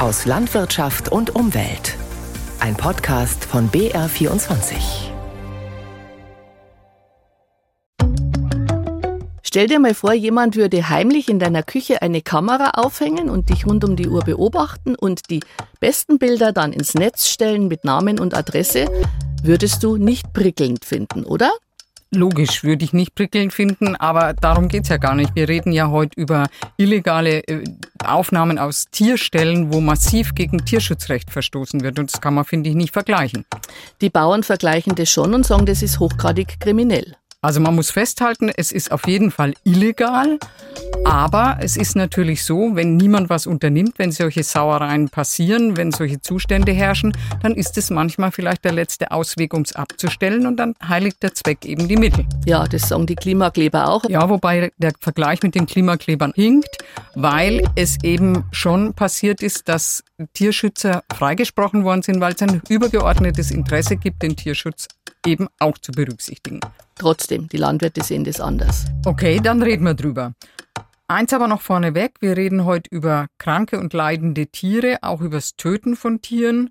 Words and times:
aus 0.00 0.24
Landwirtschaft 0.24 1.12
und 1.12 1.34
Umwelt. 1.34 1.94
Ein 2.58 2.74
Podcast 2.74 3.44
von 3.44 3.70
BR24. 3.70 5.10
Stell 9.42 9.66
dir 9.66 9.78
mal 9.78 9.92
vor, 9.92 10.14
jemand 10.14 10.56
würde 10.56 10.88
heimlich 10.88 11.28
in 11.28 11.38
deiner 11.38 11.62
Küche 11.62 12.00
eine 12.00 12.22
Kamera 12.22 12.80
aufhängen 12.82 13.28
und 13.28 13.50
dich 13.50 13.66
rund 13.66 13.84
um 13.84 13.94
die 13.94 14.08
Uhr 14.08 14.22
beobachten 14.24 14.94
und 14.94 15.28
die 15.28 15.40
besten 15.80 16.18
Bilder 16.18 16.52
dann 16.52 16.72
ins 16.72 16.94
Netz 16.94 17.28
stellen 17.28 17.68
mit 17.68 17.84
Namen 17.84 18.18
und 18.18 18.34
Adresse. 18.34 18.86
Würdest 19.42 19.82
du 19.82 19.98
nicht 19.98 20.32
prickelnd 20.32 20.86
finden, 20.86 21.24
oder? 21.24 21.50
Logisch, 22.12 22.64
würde 22.64 22.84
ich 22.84 22.92
nicht 22.92 23.14
prickelnd 23.14 23.52
finden, 23.52 23.94
aber 23.94 24.34
darum 24.34 24.66
geht's 24.66 24.88
ja 24.88 24.96
gar 24.96 25.14
nicht. 25.14 25.36
Wir 25.36 25.48
reden 25.48 25.70
ja 25.70 25.90
heute 25.90 26.20
über 26.20 26.48
illegale 26.76 27.46
äh, 27.46 27.62
Aufnahmen 28.04 28.58
aus 28.58 28.86
Tierstellen, 28.90 29.72
wo 29.72 29.80
massiv 29.80 30.34
gegen 30.34 30.64
Tierschutzrecht 30.64 31.30
verstoßen 31.30 31.82
wird. 31.82 32.00
Und 32.00 32.12
das 32.12 32.20
kann 32.20 32.34
man, 32.34 32.44
finde 32.44 32.68
ich, 32.68 32.74
nicht 32.74 32.92
vergleichen. 32.92 33.44
Die 34.00 34.10
Bauern 34.10 34.42
vergleichen 34.42 34.96
das 34.96 35.08
schon 35.08 35.34
und 35.34 35.46
sagen, 35.46 35.66
das 35.66 35.82
ist 35.82 36.00
hochgradig 36.00 36.58
kriminell. 36.58 37.14
Also 37.42 37.58
man 37.58 37.74
muss 37.74 37.90
festhalten, 37.90 38.50
es 38.54 38.70
ist 38.70 38.92
auf 38.92 39.06
jeden 39.06 39.30
Fall 39.30 39.54
illegal, 39.64 40.38
aber 41.06 41.56
es 41.62 41.78
ist 41.78 41.96
natürlich 41.96 42.44
so, 42.44 42.76
wenn 42.76 42.98
niemand 42.98 43.30
was 43.30 43.46
unternimmt, 43.46 43.94
wenn 43.96 44.12
solche 44.12 44.42
Sauereien 44.42 45.08
passieren, 45.08 45.78
wenn 45.78 45.90
solche 45.90 46.20
Zustände 46.20 46.72
herrschen, 46.72 47.16
dann 47.42 47.54
ist 47.54 47.78
es 47.78 47.88
manchmal 47.88 48.30
vielleicht 48.30 48.66
der 48.66 48.72
letzte 48.72 49.10
Ausweg, 49.10 49.54
um 49.54 49.62
es 49.62 49.74
abzustellen 49.74 50.46
und 50.46 50.58
dann 50.58 50.74
heiligt 50.86 51.22
der 51.22 51.32
Zweck 51.32 51.64
eben 51.64 51.88
die 51.88 51.96
Mittel. 51.96 52.26
Ja, 52.44 52.64
das 52.64 52.90
sagen 52.90 53.06
die 53.06 53.14
Klimakleber 53.14 53.88
auch. 53.88 54.04
Ja, 54.10 54.28
wobei 54.28 54.70
der 54.76 54.92
Vergleich 55.00 55.42
mit 55.42 55.54
den 55.54 55.64
Klimaklebern 55.64 56.34
hinkt, 56.34 56.84
weil 57.14 57.64
es 57.74 57.96
eben 58.02 58.44
schon 58.52 58.92
passiert 58.92 59.42
ist, 59.42 59.66
dass 59.66 60.04
Tierschützer 60.32 61.02
freigesprochen 61.12 61.84
worden 61.84 62.02
sind, 62.02 62.20
weil 62.20 62.34
es 62.34 62.42
ein 62.42 62.60
übergeordnetes 62.68 63.50
Interesse 63.50 63.96
gibt, 63.96 64.22
den 64.22 64.36
Tierschutz 64.36 64.88
eben 65.26 65.48
auch 65.58 65.78
zu 65.78 65.92
berücksichtigen. 65.92 66.60
Trotzdem, 66.96 67.48
die 67.48 67.56
Landwirte 67.56 68.02
sehen 68.02 68.24
das 68.24 68.40
anders. 68.40 68.86
Okay, 69.04 69.40
dann 69.42 69.62
reden 69.62 69.84
wir 69.84 69.94
drüber. 69.94 70.34
Eins 71.08 71.32
aber 71.32 71.48
noch 71.48 71.60
vorneweg, 71.60 72.14
wir 72.20 72.36
reden 72.36 72.64
heute 72.64 72.88
über 72.90 73.26
kranke 73.38 73.80
und 73.80 73.92
leidende 73.92 74.46
Tiere, 74.46 74.98
auch 75.02 75.20
übers 75.20 75.56
Töten 75.56 75.96
von 75.96 76.20
Tieren. 76.20 76.70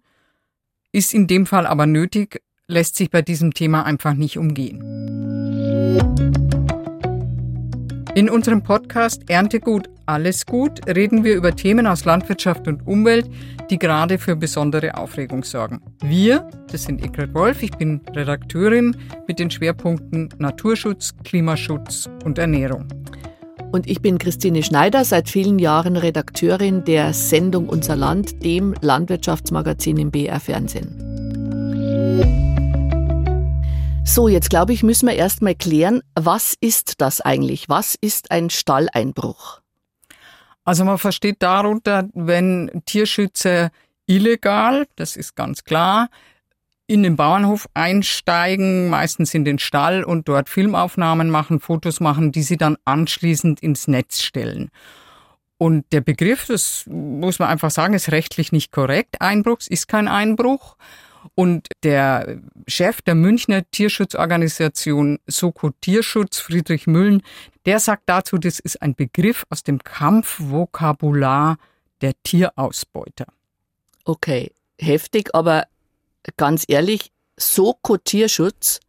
Ist 0.91 1.13
in 1.13 1.27
dem 1.27 1.45
Fall 1.45 1.67
aber 1.67 1.85
nötig, 1.85 2.41
lässt 2.67 2.95
sich 2.95 3.09
bei 3.09 3.21
diesem 3.21 3.53
Thema 3.53 3.83
einfach 3.83 4.13
nicht 4.13 4.37
umgehen. 4.37 4.79
In 8.15 8.29
unserem 8.29 8.63
Podcast 8.63 9.29
Erntegut 9.29 9.89
alles 10.09 10.45
gut 10.45 10.81
reden 10.87 11.23
wir 11.23 11.35
über 11.35 11.55
Themen 11.55 11.85
aus 11.85 12.03
Landwirtschaft 12.03 12.67
und 12.67 12.85
Umwelt, 12.87 13.29
die 13.69 13.77
gerade 13.77 14.17
für 14.17 14.35
besondere 14.35 14.97
Aufregung 14.97 15.43
sorgen. 15.43 15.81
Wir, 16.01 16.49
das 16.71 16.83
sind 16.83 17.05
Ingrid 17.05 17.35
Wolf, 17.35 17.61
ich 17.61 17.71
bin 17.71 18.01
Redakteurin 18.15 18.97
mit 19.27 19.37
den 19.37 19.51
Schwerpunkten 19.51 20.29
Naturschutz, 20.39 21.13
Klimaschutz 21.23 22.09
und 22.25 22.39
Ernährung. 22.39 22.87
Und 23.71 23.87
ich 23.87 24.01
bin 24.01 24.17
Christine 24.17 24.63
Schneider, 24.63 25.05
seit 25.05 25.29
vielen 25.29 25.59
Jahren 25.59 25.95
Redakteurin 25.95 26.83
der 26.85 27.13
Sendung 27.13 27.69
Unser 27.69 27.95
Land, 27.95 28.43
dem 28.43 28.73
Landwirtschaftsmagazin 28.81 29.97
im 29.97 30.09
BR 30.09 30.39
Fernsehen. 30.39 31.05
So, 34.05 34.27
jetzt 34.27 34.49
glaube 34.49 34.73
ich, 34.73 34.81
müssen 34.81 35.07
wir 35.07 35.13
erst 35.13 35.43
mal 35.43 35.53
klären, 35.53 36.01
was 36.19 36.55
ist 36.59 36.95
das 36.97 37.21
eigentlich? 37.21 37.69
Was 37.69 37.95
ist 38.01 38.31
ein 38.31 38.49
Stalleinbruch? 38.49 39.58
Also 40.69 40.85
man 40.85 40.99
versteht 40.99 41.37
darunter, 41.41 42.07
wenn 42.13 42.83
Tierschützer 42.85 43.71
illegal, 44.05 44.85
das 44.97 45.15
ist 45.15 45.35
ganz 45.35 45.63
klar, 45.63 46.09
in 46.85 47.01
den 47.01 47.15
Bauernhof 47.15 47.67
einsteigen, 47.73 48.87
meistens 48.87 49.33
in 49.33 49.45
den 49.45 49.57
Stall 49.57 50.03
und 50.03 50.27
dort 50.27 50.47
Filmaufnahmen 50.47 51.31
machen, 51.31 51.59
Fotos 51.59 52.01
machen, 52.01 52.31
die 52.31 52.43
sie 52.43 52.57
dann 52.57 52.77
anschließend 52.85 53.61
ins 53.61 53.87
Netz 53.87 54.21
stellen. 54.21 54.69
Und 55.57 55.91
der 55.91 56.01
Begriff, 56.01 56.45
das 56.45 56.85
muss 56.87 57.39
man 57.39 57.49
einfach 57.49 57.71
sagen, 57.71 57.95
ist 57.95 58.11
rechtlich 58.11 58.51
nicht 58.51 58.71
korrekt. 58.71 59.21
Einbruchs 59.21 59.67
ist 59.67 59.87
kein 59.87 60.07
Einbruch. 60.07 60.75
Und 61.35 61.67
der 61.83 62.41
Chef 62.67 63.01
der 63.01 63.15
Münchner 63.15 63.69
Tierschutzorganisation 63.71 65.19
Soko 65.27 65.71
Tierschutz, 65.81 66.39
Friedrich 66.39 66.87
Müllen, 66.87 67.21
der 67.65 67.79
sagt 67.79 68.03
dazu, 68.07 68.37
das 68.37 68.59
ist 68.59 68.81
ein 68.81 68.95
Begriff 68.95 69.45
aus 69.49 69.63
dem 69.63 69.83
Kampfvokabular 69.83 71.57
der 72.01 72.13
Tierausbeuter. 72.23 73.27
Okay, 74.05 74.51
heftig, 74.79 75.35
aber 75.35 75.67
ganz 76.37 76.65
ehrlich, 76.67 77.11
Soko 77.37 77.97
Tierschutz 77.97 78.79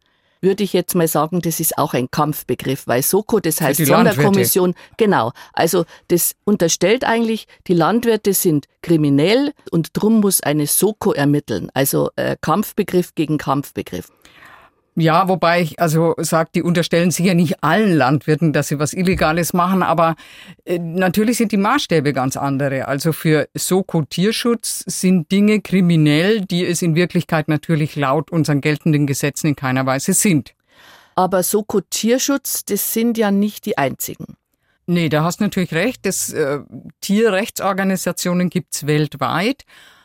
würde 0.41 0.63
ich 0.63 0.73
jetzt 0.73 0.95
mal 0.95 1.07
sagen, 1.07 1.41
das 1.41 1.59
ist 1.59 1.77
auch 1.77 1.93
ein 1.93 2.09
Kampfbegriff, 2.09 2.87
weil 2.87 3.03
Soko, 3.03 3.39
das 3.39 3.61
heißt 3.61 3.85
Sonderkommission, 3.85 4.73
genau. 4.97 5.31
Also 5.53 5.85
das 6.07 6.33
unterstellt 6.43 7.03
eigentlich, 7.03 7.47
die 7.67 7.73
Landwirte 7.73 8.33
sind 8.33 8.65
kriminell 8.81 9.53
und 9.71 9.89
drum 9.93 10.19
muss 10.19 10.41
eine 10.41 10.67
Soko 10.67 11.13
ermitteln. 11.13 11.69
Also 11.73 12.09
äh, 12.15 12.35
Kampfbegriff 12.41 13.15
gegen 13.15 13.37
Kampfbegriff. 13.37 14.09
Ja, 14.95 15.29
wobei 15.29 15.61
ich 15.61 15.79
also 15.79 16.15
sage, 16.17 16.49
die 16.53 16.63
unterstellen 16.63 17.11
sicher 17.11 17.33
nicht 17.33 17.63
allen 17.63 17.95
Landwirten, 17.95 18.51
dass 18.51 18.67
sie 18.67 18.77
was 18.77 18.91
Illegales 18.91 19.53
machen, 19.53 19.83
aber 19.83 20.15
äh, 20.65 20.79
natürlich 20.79 21.37
sind 21.37 21.53
die 21.53 21.57
Maßstäbe 21.57 22.11
ganz 22.11 22.35
andere. 22.35 22.89
Also 22.89 23.13
für 23.13 23.47
Soko 23.53 24.03
Tierschutz 24.03 24.83
sind 24.85 25.31
Dinge 25.31 25.61
kriminell, 25.61 26.41
die 26.41 26.65
es 26.65 26.81
in 26.81 26.95
Wirklichkeit 26.95 27.47
natürlich 27.47 27.95
laut 27.95 28.31
unseren 28.31 28.59
geltenden 28.59 29.07
Gesetzen 29.07 29.47
in 29.47 29.55
keiner 29.55 29.85
Weise 29.85 30.13
sind. 30.13 30.53
Aber 31.15 31.41
Soko 31.43 31.79
Tierschutz, 31.79 32.65
das 32.65 32.93
sind 32.93 33.17
ja 33.17 33.31
nicht 33.31 33.65
die 33.65 33.77
einzigen. 33.77 34.35
Nee, 34.87 35.07
da 35.07 35.23
hast 35.23 35.39
natürlich 35.39 35.73
recht. 35.73 36.05
Das, 36.05 36.33
äh, 36.33 36.59
Tierrechtsorganisationen 36.99 38.49
gibt's 38.49 38.87
weltweit. 38.87 39.63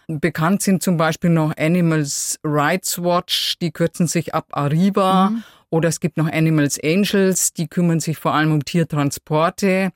Bekannt 0.08 0.62
sind 0.62 0.82
zum 0.82 0.96
Beispiel 0.96 1.30
noch 1.30 1.56
Animals 1.56 2.38
Rights 2.44 3.02
Watch, 3.02 3.58
die 3.60 3.72
kürzen 3.72 4.06
sich 4.06 4.34
ab 4.34 4.46
Arriva. 4.52 5.30
Mhm. 5.30 5.44
Oder 5.70 5.88
es 5.88 5.98
gibt 5.98 6.16
noch 6.16 6.30
Animals 6.30 6.78
Angels, 6.82 7.52
die 7.52 7.66
kümmern 7.66 7.98
sich 7.98 8.16
vor 8.18 8.32
allem 8.32 8.52
um 8.52 8.64
Tiertransporte. 8.64 9.90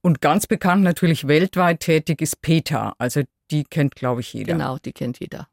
Und 0.00 0.22
ganz 0.22 0.46
bekannt 0.46 0.82
natürlich 0.82 1.28
weltweit 1.28 1.80
tätig 1.80 2.22
ist 2.22 2.40
PETA. 2.40 2.94
Also 2.98 3.22
die 3.50 3.64
kennt, 3.64 3.96
glaube 3.96 4.22
ich, 4.22 4.32
jeder. 4.32 4.54
Genau, 4.54 4.78
die 4.78 4.92
kennt 4.92 5.20
jeder. 5.20 5.48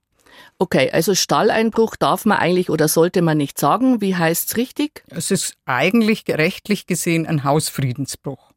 Okay, 0.58 0.90
also 0.92 1.14
Stalleinbruch 1.14 1.98
darf 1.98 2.26
man 2.26 2.38
eigentlich 2.38 2.70
oder 2.70 2.88
sollte 2.88 3.22
man 3.22 3.38
nicht 3.38 3.60
sagen. 3.60 4.00
Wie 4.00 4.16
heißt's 4.16 4.56
richtig? 4.56 5.04
Es 5.10 5.32
ist 5.32 5.56
eigentlich 5.66 6.24
rechtlich 6.30 6.88
gesehen 6.88 7.28
ein 7.28 7.44
Hausfriedensbruch 7.44 8.52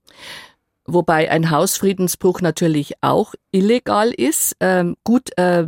wobei 0.86 1.30
ein 1.30 1.50
Hausfriedensbruch 1.50 2.40
natürlich 2.40 2.94
auch 3.00 3.34
illegal 3.52 4.10
ist. 4.10 4.56
Ähm, 4.60 4.96
gut, 5.04 5.36
äh, 5.38 5.66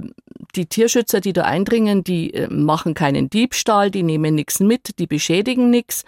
die 0.55 0.67
Tierschützer, 0.67 1.21
die 1.21 1.33
da 1.33 1.43
eindringen, 1.43 2.05
die 2.05 2.35
äh, 2.35 2.49
machen 2.49 2.95
keinen 2.95 3.31
Diebstahl, 3.31 3.91
die 3.91 4.03
nehmen 4.03 4.35
nichts 4.35 4.61
mit, 4.61 4.99
die 4.99 5.07
beschädigen 5.07 5.71
nichts, 5.71 6.05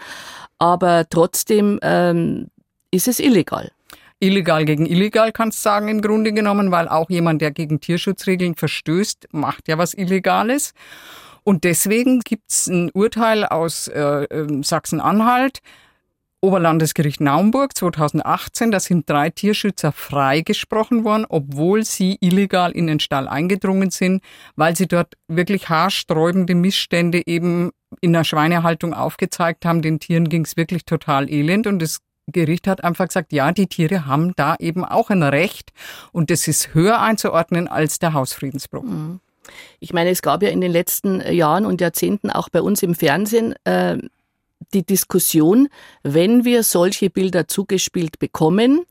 aber 0.59 1.07
trotzdem 1.09 1.79
ähm, 1.83 2.49
ist 2.91 3.09
es 3.09 3.21
illegal. 3.21 3.71
Illegal 4.21 4.65
gegen 4.65 4.85
illegal 4.85 5.31
kannst 5.31 5.59
du 5.59 5.63
sagen 5.63 5.89
im 5.89 6.03
Grunde 6.03 6.33
genommen, 6.33 6.73
weil 6.73 6.89
auch 6.89 7.09
jemand, 7.09 7.41
der 7.41 7.53
gegen 7.53 7.81
Tierschutzregeln 7.81 8.57
verstößt, 8.57 9.29
macht 9.31 9.69
ja 9.69 9.79
was 9.79 9.95
Illegales. 9.95 10.75
Und 11.45 11.63
deswegen 11.63 12.21
gibt's 12.21 12.67
ein 12.67 12.91
Urteil 12.93 13.45
aus 13.45 13.87
äh, 13.89 14.25
ähm, 14.25 14.65
Sachsen-Anhalt, 14.65 15.61
Oberlandesgericht 16.41 17.21
Naumburg 17.21 17.77
2018, 17.77 18.71
da 18.71 18.79
sind 18.79 19.11
drei 19.11 19.31
Tierschützer 19.31 19.91
freigesprochen 19.91 21.05
worden, 21.05 21.27
obwohl 21.29 21.85
sie 21.85 22.17
illegal 22.21 22.71
in 22.71 22.87
den 22.87 23.01
Stall 23.01 23.27
eingedrungen 23.27 23.91
sind, 23.91 24.23
weil 24.55 24.77
sie 24.77 24.87
dort 24.87 25.15
wirklich 25.27 25.69
haarsträubende 25.69 26.55
Missstände 26.55 27.27
eben 27.27 27.71
in 28.01 28.13
der 28.13 28.23
Schweinehaltung 28.23 28.95
aufgezeigt 28.95 29.65
haben. 29.65 29.83
Den 29.83 29.99
Tieren 29.99 30.29
ging 30.29 30.45
es 30.45 30.57
wirklich 30.57 30.85
total 30.85 31.29
elend 31.29 31.67
und 31.67 31.81
das 31.81 31.99
Gericht 32.29 32.69
hat 32.69 32.85
einfach 32.85 33.07
gesagt, 33.07 33.33
ja, 33.33 33.51
die 33.51 33.67
Tiere 33.67 34.07
haben 34.07 34.33
da 34.37 34.55
eben 34.61 34.85
auch 34.85 35.11
ein 35.11 35.23
Recht 35.23 35.73
und 36.13 36.31
das 36.31 36.47
ist 36.47 36.75
höher 36.75 37.01
einzuordnen 37.01 37.67
als 37.67 37.99
der 37.99 38.13
Hausfriedensbruch. 38.13 38.85
Mhm. 38.85 39.21
Ich 39.81 39.95
meine, 39.95 40.11
es 40.11 40.23
gab 40.23 40.43
ja 40.43 40.51
in 40.51 40.61
den 40.61 40.71
letzten 40.71 41.21
Jahren 41.33 41.65
und 41.67 41.81
Jahrzehnten 41.81 42.31
auch 42.31 42.51
bei 42.51 42.61
uns 42.61 42.83
im 42.83 42.95
Fernsehen 42.95 43.55
äh, 43.65 43.97
die 44.75 44.85
Diskussion, 44.85 45.69
wenn 46.03 46.45
wir 46.45 46.63
solche 46.63 47.11
Bilder 47.11 47.49
zugespielt 47.49 48.19
bekommen, 48.19 48.85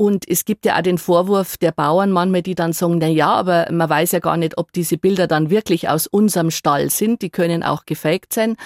und 0.00 0.28
es 0.28 0.44
gibt 0.44 0.64
ja 0.64 0.78
auch 0.78 0.82
den 0.82 0.96
Vorwurf 0.96 1.56
der 1.56 1.72
Bauern 1.72 2.12
manchmal, 2.12 2.42
die 2.42 2.54
dann 2.54 2.72
sagen, 2.72 2.98
na 2.98 3.08
ja, 3.08 3.32
aber 3.32 3.66
man 3.72 3.90
weiß 3.90 4.12
ja 4.12 4.20
gar 4.20 4.36
nicht, 4.36 4.56
ob 4.56 4.72
diese 4.72 4.96
Bilder 4.96 5.26
dann 5.26 5.50
wirklich 5.50 5.88
aus 5.88 6.06
unserem 6.06 6.52
Stall 6.52 6.88
sind. 6.88 7.20
Die 7.20 7.30
können 7.30 7.64
auch 7.64 7.84
gefaked 7.84 8.32
sein. 8.32 8.56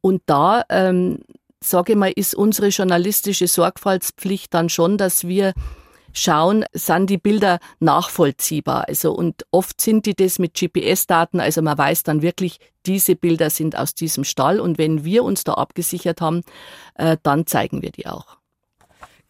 Und 0.00 0.22
da, 0.26 0.64
ähm, 0.70 1.20
sage 1.60 1.92
ich 1.92 1.98
mal, 1.98 2.10
ist 2.10 2.34
unsere 2.34 2.68
journalistische 2.68 3.46
Sorgfaltspflicht 3.46 4.52
dann 4.52 4.68
schon, 4.68 4.98
dass 4.98 5.28
wir 5.28 5.52
schauen, 6.12 6.64
sind 6.72 7.10
die 7.10 7.18
Bilder 7.18 7.58
nachvollziehbar. 7.80 8.88
Also 8.88 9.12
und 9.12 9.44
oft 9.50 9.80
sind 9.80 10.06
die 10.06 10.14
das 10.14 10.38
mit 10.38 10.54
GPS-Daten, 10.54 11.40
also 11.40 11.62
man 11.62 11.78
weiß 11.78 12.02
dann 12.02 12.22
wirklich, 12.22 12.58
diese 12.86 13.16
Bilder 13.16 13.50
sind 13.50 13.76
aus 13.76 13.94
diesem 13.94 14.24
Stall 14.24 14.60
und 14.60 14.78
wenn 14.78 15.04
wir 15.04 15.24
uns 15.24 15.44
da 15.44 15.54
abgesichert 15.54 16.20
haben, 16.20 16.42
äh, 16.94 17.16
dann 17.22 17.46
zeigen 17.46 17.82
wir 17.82 17.90
die 17.90 18.06
auch. 18.06 18.38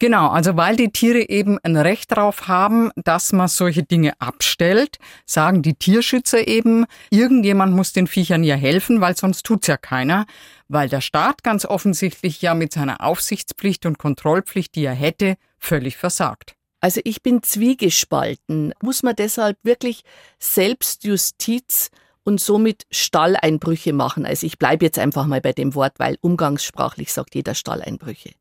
Genau, 0.02 0.30
also 0.30 0.56
weil 0.56 0.74
die 0.74 0.90
Tiere 0.90 1.28
eben 1.28 1.60
ein 1.62 1.76
Recht 1.76 2.10
darauf 2.10 2.48
haben, 2.48 2.90
dass 2.96 3.32
man 3.32 3.46
solche 3.46 3.84
Dinge 3.84 4.20
abstellt, 4.20 4.98
sagen 5.26 5.62
die 5.62 5.74
Tierschützer 5.74 6.48
eben, 6.48 6.86
irgendjemand 7.10 7.72
muss 7.72 7.92
den 7.92 8.08
Viechern 8.08 8.42
ja 8.42 8.56
helfen, 8.56 9.00
weil 9.00 9.16
sonst 9.16 9.44
tut's 9.44 9.68
ja 9.68 9.76
keiner, 9.76 10.26
weil 10.66 10.88
der 10.88 11.02
Staat 11.02 11.44
ganz 11.44 11.64
offensichtlich 11.64 12.42
ja 12.42 12.54
mit 12.54 12.72
seiner 12.72 13.00
Aufsichtspflicht 13.00 13.86
und 13.86 13.98
Kontrollpflicht, 13.98 14.74
die 14.74 14.86
er 14.86 14.94
hätte, 14.94 15.36
völlig 15.56 15.96
versagt. 15.96 16.56
Also 16.82 17.00
ich 17.04 17.22
bin 17.22 17.42
zwiegespalten. 17.44 18.74
Muss 18.82 19.04
man 19.04 19.14
deshalb 19.14 19.56
wirklich 19.62 20.02
Selbstjustiz 20.40 21.90
und 22.24 22.40
somit 22.40 22.86
Stalleinbrüche 22.90 23.92
machen? 23.92 24.26
Also 24.26 24.46
ich 24.46 24.58
bleibe 24.58 24.84
jetzt 24.84 24.98
einfach 24.98 25.26
mal 25.26 25.40
bei 25.40 25.52
dem 25.52 25.76
Wort, 25.76 25.94
weil 25.98 26.18
umgangssprachlich 26.20 27.12
sagt 27.12 27.36
jeder 27.36 27.54
Stalleinbrüche. 27.54 28.32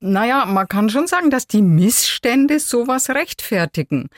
Naja, 0.00 0.44
man 0.44 0.68
kann 0.68 0.90
schon 0.90 1.06
sagen, 1.06 1.30
dass 1.30 1.46
die 1.46 1.62
Missstände 1.62 2.60
sowas 2.60 3.08
rechtfertigen. 3.08 4.10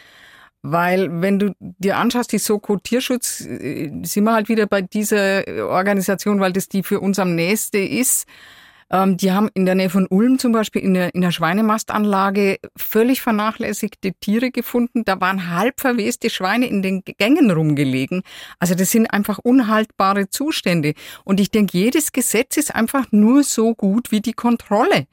Weil 0.63 1.21
wenn 1.23 1.39
du 1.39 1.55
dir 1.61 1.99
anschaust, 1.99 2.33
die 2.33 2.39
Soko 2.39 2.79
Tierschutz, 2.79 3.43
äh, 3.43 3.93
sind 4.03 4.25
wir 4.25 4.33
halt 4.33 4.49
wieder 4.49 4.67
bei 4.67 4.83
dieser 4.83 5.45
Organisation, 5.69 6.41
weil 6.41 6.53
das 6.53 6.69
die 6.69 6.83
für 6.83 7.01
uns 7.01 7.21
am 7.21 7.37
nächste 7.37 7.79
ist. 7.79 8.27
Ähm, 8.91 9.17
die 9.17 9.33
haben 9.33 9.49
in 9.55 9.67
der 9.67 9.75
Nähe 9.75 9.91
von 9.91 10.07
Ulm 10.07 10.39
zum 10.39 10.53
Beispiel 10.53 10.83
in 10.83 10.95
der, 10.95 11.15
in 11.15 11.21
der 11.21 11.31
Schweinemastanlage 11.31 12.59
völlig 12.77 13.23
vernachlässigte 13.23 14.13
Tiere 14.21 14.51
gefunden. 14.51 15.05
Da 15.05 15.21
waren 15.21 15.51
halb 15.51 15.81
verweste 15.81 16.31
Schweine 16.31 16.67
in 16.67 16.83
den 16.83 17.03
Gängen 17.05 17.51
rumgelegen. 17.51 18.23
Also 18.59 18.75
das 18.75 18.91
sind 18.91 19.07
einfach 19.07 19.39
unhaltbare 19.39 20.29
Zustände. 20.29 20.95
Und 21.25 21.41
ich 21.41 21.51
denke, 21.51 21.77
jedes 21.79 22.13
Gesetz 22.13 22.57
ist 22.57 22.75
einfach 22.75 23.07
nur 23.11 23.43
so 23.43 23.75
gut 23.75 24.11
wie 24.11 24.21
die 24.21 24.35
Kontrolle 24.35 25.07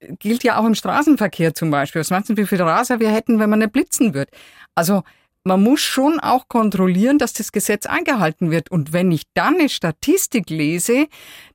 gilt 0.00 0.44
ja 0.44 0.58
auch 0.58 0.64
im 0.64 0.76
Straßenverkehr 0.76 1.54
zum 1.54 1.72
Beispiel. 1.72 2.00
Was 2.00 2.10
meinst 2.10 2.30
du, 2.30 2.36
wie 2.36 2.46
viel 2.46 2.62
Raser 2.62 3.00
wir 3.00 3.10
hätten, 3.10 3.40
wenn 3.40 3.50
man 3.50 3.58
nicht 3.58 3.72
blitzen 3.72 4.14
wird? 4.14 4.30
Also 4.76 5.02
man 5.44 5.62
muss 5.62 5.80
schon 5.80 6.20
auch 6.20 6.48
kontrollieren, 6.48 7.18
dass 7.18 7.32
das 7.32 7.52
Gesetz 7.52 7.86
eingehalten 7.86 8.50
wird. 8.50 8.70
Und 8.70 8.92
wenn 8.92 9.10
ich 9.10 9.22
dann 9.34 9.54
eine 9.54 9.68
Statistik 9.68 10.50
lese, 10.50 11.06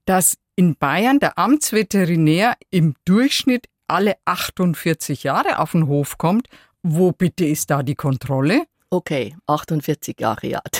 dass 0.06 0.36
in 0.56 0.76
Bayern 0.76 1.20
der 1.20 1.38
Amtsveterinär 1.38 2.56
im 2.70 2.96
Durchschnitt 3.06 3.68
alle 3.88 4.16
48 4.26 5.24
Jahre 5.24 5.60
auf 5.60 5.72
den 5.72 5.88
Hof 5.88 6.18
kommt, 6.18 6.48
wo 6.84 7.12
bitte 7.12 7.46
ist 7.46 7.70
da 7.70 7.84
die 7.84 7.96
Kontrolle? 7.96 8.64
Okay, 8.90 9.36
48 9.48 10.20
Jahre, 10.20 10.48
ja. 10.48 10.62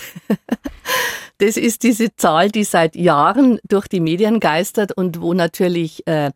Das 1.40 1.58
ist 1.58 1.84
diese 1.84 2.16
Zahl, 2.16 2.52
die 2.52 2.64
seit 2.64 2.96
Jahren 2.96 3.60
durch 3.68 3.88
die 3.88 4.00
Medien 4.00 4.40
geistert 4.40 4.92
und 4.94 5.20
wo 5.20 5.34
natürlich 5.34 6.06
äh, 6.08 6.32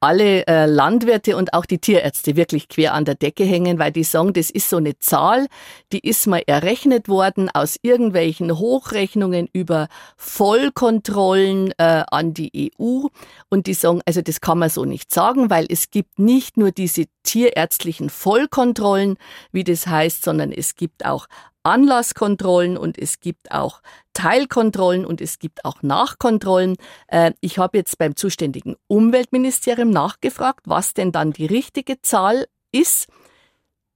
alle 0.00 0.46
äh, 0.46 0.64
Landwirte 0.64 1.36
und 1.36 1.52
auch 1.52 1.66
die 1.66 1.78
Tierärzte 1.78 2.34
wirklich 2.34 2.68
quer 2.68 2.94
an 2.94 3.04
der 3.04 3.14
Decke 3.14 3.44
hängen, 3.44 3.78
weil 3.78 3.92
die 3.92 4.04
sagen, 4.04 4.32
das 4.32 4.50
ist 4.50 4.70
so 4.70 4.78
eine 4.78 4.98
Zahl, 4.98 5.46
die 5.92 6.00
ist 6.00 6.26
mal 6.26 6.42
errechnet 6.46 7.08
worden 7.08 7.50
aus 7.52 7.76
irgendwelchen 7.82 8.58
Hochrechnungen 8.58 9.48
über 9.52 9.88
Vollkontrollen 10.16 11.72
äh, 11.76 12.04
an 12.10 12.32
die 12.32 12.72
EU. 12.78 13.06
Und 13.50 13.66
die 13.66 13.74
sagen, 13.74 14.00
also 14.06 14.22
das 14.22 14.40
kann 14.40 14.58
man 14.58 14.70
so 14.70 14.86
nicht 14.86 15.12
sagen, 15.12 15.50
weil 15.50 15.66
es 15.68 15.90
gibt 15.90 16.18
nicht 16.18 16.56
nur 16.56 16.72
diese 16.72 17.04
tierärztlichen 17.22 18.08
Vollkontrollen, 18.08 19.18
wie 19.52 19.64
das 19.64 19.86
heißt, 19.86 20.24
sondern 20.24 20.50
es 20.50 20.76
gibt 20.76 21.04
auch 21.04 21.26
Anlasskontrollen 21.62 22.76
und 22.76 22.98
es 22.98 23.20
gibt 23.20 23.52
auch 23.52 23.82
Teilkontrollen 24.12 25.04
und 25.04 25.20
es 25.20 25.38
gibt 25.38 25.64
auch 25.64 25.82
Nachkontrollen. 25.82 26.76
Äh, 27.08 27.32
ich 27.40 27.58
habe 27.58 27.78
jetzt 27.78 27.98
beim 27.98 28.16
zuständigen 28.16 28.76
Umweltministerium 28.86 29.90
nachgefragt, 29.90 30.62
was 30.66 30.94
denn 30.94 31.12
dann 31.12 31.32
die 31.32 31.46
richtige 31.46 32.00
Zahl 32.02 32.46
ist. 32.72 33.08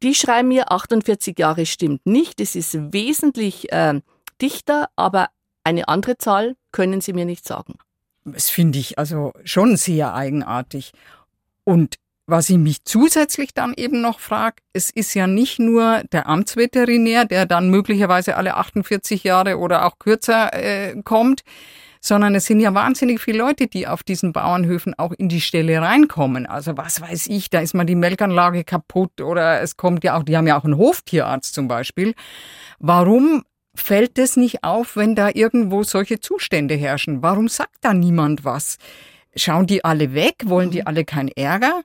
Die 0.03 0.15
schreiben 0.15 0.49
mir, 0.49 0.71
48 0.71 1.39
Jahre 1.39 1.67
stimmt 1.67 2.05
nicht. 2.07 2.41
Es 2.41 2.55
ist 2.55 2.93
wesentlich 2.93 3.73
äh, 3.73 4.01
dichter, 4.41 4.89
aber 4.97 5.29
eine 5.65 5.89
andere 5.89 6.19
Zahl 6.19 6.57
können 6.73 7.01
Sie 7.01 7.13
mir 7.13 7.25
nicht 7.25 7.47
sagen. 7.47 7.75
Das 8.25 8.51
finde 8.51 8.79
ich 8.79 8.99
also 8.99 9.33
schon 9.45 9.77
sehr 9.77 10.15
eigenartig. 10.15 10.93
Und 11.65 11.97
was 12.27 12.49
ich 12.49 12.59
mich 12.59 12.85
zusätzlich 12.85 13.53
dann 13.55 13.75
eben 13.75 14.01
noch 14.01 14.19
frage, 14.19 14.57
es 14.73 14.91
ist 14.91 15.15
ja 15.15 15.27
nicht 15.27 15.59
nur 15.59 16.03
der 16.13 16.27
Amtsveterinär, 16.29 17.25
der 17.25 17.47
dann 17.47 17.71
möglicherweise 17.71 18.37
alle 18.37 18.57
48 18.57 19.25
Jahre 19.25 19.59
oder 19.59 19.85
auch 19.85 19.99
kürzer 19.99 20.53
äh, 20.55 21.01
kommt, 21.03 21.43
sondern 22.01 22.35
es 22.35 22.45
sind 22.45 22.61
ja 22.61 22.75
wahnsinnig 22.75 23.21
viele 23.21 23.39
Leute, 23.39 23.67
die 23.67 23.87
auf 23.87 24.03
diesen 24.03 24.33
Bauernhöfen 24.33 24.95
auch 24.99 25.13
in 25.13 25.29
die 25.29 25.41
Stelle 25.41 25.81
reinkommen. 25.81 26.47
Also 26.47 26.77
was 26.77 27.01
weiß 27.01 27.29
ich, 27.29 27.51
da 27.51 27.61
ist 27.61 27.75
mal 27.75 27.85
die 27.85 27.95
Melkanlage 27.95 28.65
kaputt 28.65 29.21
oder 29.21 29.63
es 29.63 29.77
kommt 29.77 30.05
ja 30.05 30.17
auch, 30.17 30.23
die 30.23 30.37
haben 30.37 30.47
ja 30.47 30.59
auch 30.59 30.65
einen 30.65 30.77
Hoftierarzt 30.77 31.55
zum 31.55 31.67
Beispiel. 31.67 32.15
Warum 32.79 33.43
fällt 33.75 34.19
es 34.19 34.37
nicht 34.37 34.65
auf, 34.65 34.97
wenn 34.97 35.15
da 35.15 35.31
irgendwo 35.33 35.83
solche 35.83 36.21
Zustände 36.21 36.75
herrschen? 36.75 37.23
Warum 37.23 37.49
sagt 37.49 37.77
da 37.81 37.95
niemand 37.95 38.45
was? 38.45 38.77
Schauen 39.35 39.67
die 39.67 39.85
alle 39.85 40.15
weg? 40.15 40.43
Wollen 40.45 40.71
die 40.71 40.87
alle 40.87 41.05
keinen 41.05 41.29
Ärger? 41.29 41.83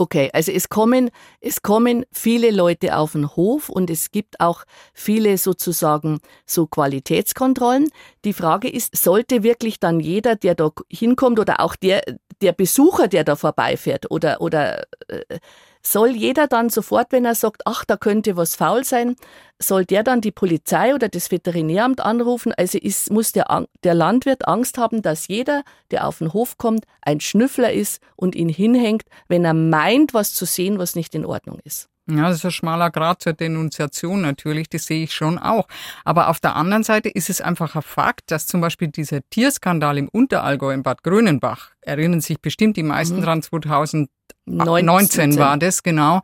Okay, 0.00 0.30
also 0.32 0.52
es 0.52 0.68
kommen, 0.68 1.10
es 1.40 1.60
kommen 1.62 2.06
viele 2.12 2.52
Leute 2.52 2.96
auf 2.96 3.12
den 3.12 3.34
Hof 3.34 3.68
und 3.68 3.90
es 3.90 4.12
gibt 4.12 4.38
auch 4.38 4.62
viele 4.94 5.36
sozusagen 5.38 6.20
so 6.46 6.68
Qualitätskontrollen. 6.68 7.88
Die 8.24 8.32
Frage 8.32 8.68
ist, 8.68 8.96
sollte 8.96 9.42
wirklich 9.42 9.80
dann 9.80 9.98
jeder, 9.98 10.36
der 10.36 10.54
da 10.54 10.70
hinkommt 10.88 11.40
oder 11.40 11.58
auch 11.58 11.74
der, 11.74 12.02
der 12.40 12.52
Besucher, 12.52 13.08
der 13.08 13.24
da 13.24 13.34
vorbeifährt 13.34 14.08
oder, 14.08 14.40
oder 14.40 14.84
äh, 15.08 15.40
soll 15.82 16.10
jeder 16.10 16.46
dann 16.46 16.70
sofort, 16.70 17.12
wenn 17.12 17.24
er 17.24 17.34
sagt, 17.34 17.62
ach, 17.64 17.84
da 17.84 17.96
könnte 17.96 18.36
was 18.36 18.56
faul 18.56 18.84
sein, 18.84 19.16
soll 19.58 19.84
der 19.84 20.02
dann 20.02 20.20
die 20.20 20.30
Polizei 20.30 20.94
oder 20.94 21.08
das 21.08 21.30
Veterinäramt 21.30 22.00
anrufen? 22.00 22.52
Also 22.56 22.78
ist, 22.78 23.10
muss 23.10 23.32
der, 23.32 23.66
der 23.84 23.94
Landwirt 23.94 24.46
Angst 24.46 24.78
haben, 24.78 25.02
dass 25.02 25.28
jeder, 25.28 25.62
der 25.90 26.06
auf 26.06 26.18
den 26.18 26.32
Hof 26.32 26.58
kommt, 26.58 26.84
ein 27.02 27.20
Schnüffler 27.20 27.72
ist 27.72 28.00
und 28.16 28.34
ihn 28.34 28.48
hinhängt, 28.48 29.04
wenn 29.28 29.44
er 29.44 29.54
meint, 29.54 30.14
was 30.14 30.34
zu 30.34 30.44
sehen, 30.44 30.78
was 30.78 30.94
nicht 30.94 31.14
in 31.14 31.26
Ordnung 31.26 31.58
ist. 31.64 31.88
Ja, 32.10 32.28
das 32.28 32.38
ist 32.38 32.44
ein 32.46 32.50
schmaler 32.52 32.90
Grad 32.90 33.22
zur 33.22 33.34
Denunziation 33.34 34.22
natürlich, 34.22 34.70
das 34.70 34.86
sehe 34.86 35.04
ich 35.04 35.12
schon 35.12 35.38
auch. 35.38 35.68
Aber 36.04 36.28
auf 36.28 36.40
der 36.40 36.56
anderen 36.56 36.82
Seite 36.82 37.10
ist 37.10 37.28
es 37.28 37.42
einfach 37.42 37.76
ein 37.76 37.82
Fakt, 37.82 38.30
dass 38.30 38.46
zum 38.46 38.62
Beispiel 38.62 38.88
dieser 38.88 39.20
Tierskandal 39.28 39.98
im 39.98 40.08
Unterallgäu 40.08 40.72
in 40.72 40.82
Bad 40.82 41.02
Grönenbach, 41.02 41.72
erinnern 41.82 42.22
sich 42.22 42.40
bestimmt 42.40 42.78
die 42.78 42.82
meisten 42.82 43.16
mhm. 43.16 43.22
dran, 43.22 43.42
2019 43.42 44.08
19. 44.46 45.38
war 45.38 45.58
das, 45.58 45.82
genau. 45.82 46.22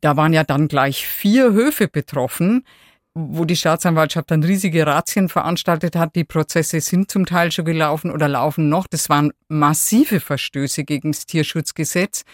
Da 0.00 0.16
waren 0.16 0.32
ja 0.32 0.44
dann 0.44 0.68
gleich 0.68 1.06
vier 1.06 1.52
Höfe 1.52 1.88
betroffen, 1.88 2.64
wo 3.14 3.44
die 3.44 3.56
Staatsanwaltschaft 3.56 4.30
dann 4.30 4.42
riesige 4.44 4.86
Razzien 4.86 5.28
veranstaltet 5.28 5.96
hat. 5.96 6.14
Die 6.14 6.24
Prozesse 6.24 6.80
sind 6.80 7.10
zum 7.10 7.26
Teil 7.26 7.50
schon 7.50 7.64
gelaufen 7.64 8.10
oder 8.10 8.28
laufen 8.28 8.68
noch. 8.68 8.86
Das 8.86 9.08
waren 9.08 9.32
massive 9.48 10.20
Verstöße 10.20 10.84
gegen 10.84 11.12
das 11.12 11.26
Tierschutzgesetz. 11.26 12.24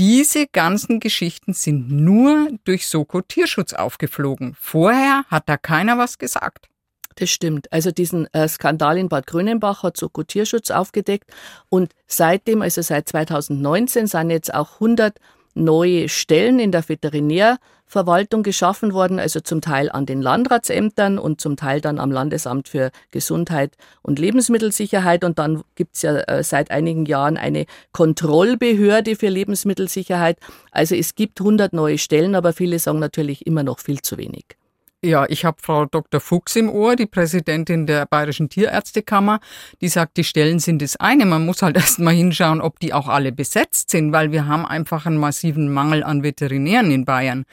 Diese 0.00 0.46
ganzen 0.46 0.98
Geschichten 0.98 1.52
sind 1.52 1.90
nur 1.90 2.48
durch 2.64 2.86
Soko 2.86 3.20
Tierschutz 3.20 3.74
aufgeflogen. 3.74 4.56
Vorher 4.58 5.24
hat 5.28 5.46
da 5.46 5.58
keiner 5.58 5.98
was 5.98 6.16
gesagt. 6.16 6.68
Das 7.16 7.28
stimmt. 7.28 7.70
Also 7.70 7.90
diesen 7.90 8.26
äh, 8.32 8.48
Skandal 8.48 8.96
in 8.96 9.10
Bad 9.10 9.26
Grönenbach 9.26 9.82
hat 9.82 9.98
Soko 9.98 10.22
Tierschutz 10.22 10.70
aufgedeckt 10.70 11.30
und 11.68 11.92
seitdem, 12.06 12.62
also 12.62 12.80
seit 12.80 13.10
2019, 13.10 14.06
sind 14.06 14.30
jetzt 14.30 14.54
auch 14.54 14.76
100 14.76 15.18
neue 15.54 16.08
Stellen 16.08 16.58
in 16.58 16.72
der 16.72 16.88
Veterinärverwaltung 16.88 18.42
geschaffen 18.42 18.92
worden, 18.92 19.18
also 19.18 19.40
zum 19.40 19.60
Teil 19.60 19.90
an 19.90 20.06
den 20.06 20.22
Landratsämtern 20.22 21.18
und 21.18 21.40
zum 21.40 21.56
Teil 21.56 21.80
dann 21.80 21.98
am 21.98 22.10
Landesamt 22.10 22.68
für 22.68 22.90
Gesundheit 23.10 23.76
und 24.02 24.18
Lebensmittelsicherheit. 24.18 25.24
Und 25.24 25.38
dann 25.38 25.62
gibt's 25.74 26.02
ja 26.02 26.16
äh, 26.16 26.44
seit 26.44 26.70
einigen 26.70 27.06
Jahren 27.06 27.36
eine 27.36 27.66
Kontrollbehörde 27.92 29.16
für 29.16 29.28
Lebensmittelsicherheit. 29.28 30.38
Also 30.70 30.94
es 30.94 31.14
gibt 31.14 31.40
100 31.40 31.72
neue 31.72 31.98
Stellen, 31.98 32.34
aber 32.34 32.52
viele 32.52 32.78
sagen 32.78 32.98
natürlich 32.98 33.46
immer 33.46 33.62
noch 33.62 33.80
viel 33.80 34.00
zu 34.02 34.18
wenig. 34.18 34.59
Ja, 35.02 35.24
ich 35.30 35.46
habe 35.46 35.56
Frau 35.62 35.86
Dr. 35.86 36.20
Fuchs 36.20 36.56
im 36.56 36.68
Ohr, 36.68 36.94
die 36.94 37.06
Präsidentin 37.06 37.86
der 37.86 38.04
Bayerischen 38.04 38.50
Tierärztekammer, 38.50 39.40
die 39.80 39.88
sagt, 39.88 40.18
die 40.18 40.24
Stellen 40.24 40.58
sind 40.58 40.82
das 40.82 40.96
eine. 40.96 41.24
Man 41.24 41.46
muss 41.46 41.62
halt 41.62 41.76
erst 41.78 42.00
mal 42.00 42.12
hinschauen, 42.12 42.60
ob 42.60 42.78
die 42.80 42.92
auch 42.92 43.08
alle 43.08 43.32
besetzt 43.32 43.88
sind, 43.88 44.12
weil 44.12 44.30
wir 44.30 44.46
haben 44.46 44.66
einfach 44.66 45.06
einen 45.06 45.16
massiven 45.16 45.72
Mangel 45.72 46.04
an 46.04 46.22
Veterinären 46.22 46.90
in 46.90 47.06
Bayern. 47.06 47.46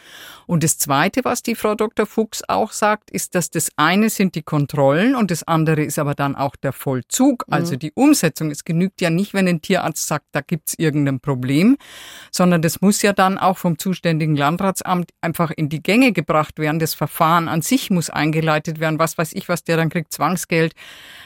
Und 0.45 0.63
das 0.63 0.77
Zweite, 0.77 1.23
was 1.23 1.41
die 1.41 1.55
Frau 1.55 1.75
Dr. 1.75 2.05
Fuchs 2.05 2.43
auch 2.49 2.73
sagt, 2.73 3.11
ist, 3.11 3.33
dass 3.33 3.49
das 3.49 3.69
eine 3.77 4.09
sind 4.09 4.35
die 4.35 4.43
Kontrollen 4.43 5.15
und 5.15 5.31
das 5.31 5.47
andere 5.47 5.83
ist 5.83 5.99
aber 5.99 6.15
dann 6.15 6.35
auch 6.35 6.57
der 6.57 6.73
Vollzug, 6.73 7.45
mhm. 7.47 7.53
also 7.53 7.77
die 7.77 7.93
Umsetzung. 7.93 8.51
Es 8.51 8.65
genügt 8.65 8.99
ja 8.99 9.09
nicht, 9.09 9.33
wenn 9.33 9.47
ein 9.47 9.61
Tierarzt 9.61 10.05
sagt, 10.05 10.25
da 10.33 10.41
gibt's 10.41 10.73
irgendein 10.77 11.21
Problem, 11.21 11.77
sondern 12.29 12.61
das 12.61 12.81
muss 12.81 13.01
ja 13.01 13.13
dann 13.13 13.37
auch 13.37 13.57
vom 13.57 13.79
zuständigen 13.79 14.35
Landratsamt 14.35 15.11
einfach 15.21 15.51
in 15.51 15.69
die 15.69 15.81
Gänge 15.81 16.11
gebracht 16.11 16.59
werden, 16.59 16.79
das 16.79 16.93
Verfahren 16.93 17.36
Verfahren 17.37 17.47
an 17.47 17.61
sich 17.61 17.89
muss 17.89 18.09
eingeleitet 18.09 18.79
werden. 18.79 18.99
Was 18.99 19.17
weiß 19.17 19.33
ich, 19.33 19.47
was 19.49 19.63
der 19.63 19.77
dann 19.77 19.89
kriegt, 19.89 20.11
Zwangsgeld, 20.11 20.73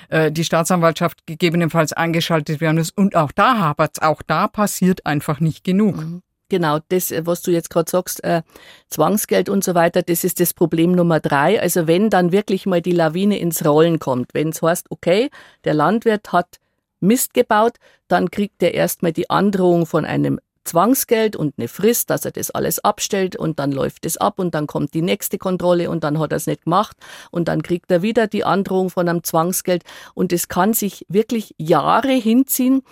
äh, 0.09 0.31
die 0.31 0.43
Staatsanwaltschaft 0.43 1.25
gegebenenfalls 1.25 1.93
eingeschaltet 1.93 2.59
werden 2.61 2.77
muss. 2.77 2.91
Und 2.91 3.15
auch 3.15 3.31
da 3.31 3.57
hapert's, 3.59 4.01
auch 4.01 4.21
da 4.21 4.47
passiert 4.47 5.05
einfach 5.05 5.39
nicht 5.39 5.63
genug. 5.63 5.97
Mhm. 5.97 6.21
Genau, 6.49 6.79
das, 6.89 7.11
äh, 7.11 7.25
was 7.25 7.41
du 7.43 7.51
jetzt 7.51 7.69
gerade 7.69 7.89
sagst, 7.89 8.23
äh, 8.23 8.41
Zwangsgeld 8.89 9.47
und 9.47 9.63
so 9.63 9.73
weiter, 9.73 10.01
das 10.01 10.25
ist 10.25 10.39
das 10.39 10.53
Problem 10.53 10.91
Nummer 10.91 11.21
drei. 11.21 11.61
Also 11.61 11.87
wenn 11.87 12.09
dann 12.09 12.33
wirklich 12.33 12.65
mal 12.65 12.81
die 12.81 12.91
Lawine 12.91 13.39
ins 13.39 13.63
Rollen 13.65 13.99
kommt, 13.99 14.33
wenn 14.33 14.49
es 14.49 14.61
heißt, 14.61 14.87
okay, 14.89 15.29
der 15.63 15.73
Landwirt 15.73 16.33
hat 16.33 16.59
Mist 16.99 17.33
gebaut, 17.33 17.77
dann 18.09 18.29
kriegt 18.29 18.61
er 18.61 18.73
erstmal 18.73 19.13
die 19.13 19.29
Androhung 19.29 19.85
von 19.85 20.05
einem 20.05 20.39
Zwangsgeld 20.63 21.35
und 21.35 21.55
eine 21.57 21.67
Frist, 21.67 22.09
dass 22.09 22.25
er 22.25 22.31
das 22.31 22.51
alles 22.51 22.79
abstellt 22.79 23.35
und 23.35 23.59
dann 23.59 23.71
läuft 23.71 24.05
es 24.05 24.17
ab 24.17 24.39
und 24.39 24.53
dann 24.53 24.67
kommt 24.67 24.93
die 24.93 25.01
nächste 25.01 25.37
Kontrolle 25.37 25.89
und 25.89 26.03
dann 26.03 26.19
hat 26.19 26.31
er 26.31 26.37
es 26.37 26.47
nicht 26.47 26.63
gemacht 26.65 26.97
und 27.31 27.47
dann 27.47 27.63
kriegt 27.63 27.91
er 27.91 28.01
wieder 28.01 28.27
die 28.27 28.43
Androhung 28.43 28.89
von 28.89 29.09
einem 29.09 29.23
Zwangsgeld. 29.23 29.83
Und 30.13 30.33
es 30.33 30.47
kann 30.47 30.73
sich 30.73 31.05
wirklich 31.09 31.55
Jahre 31.57 32.13
hinziehen 32.13 32.83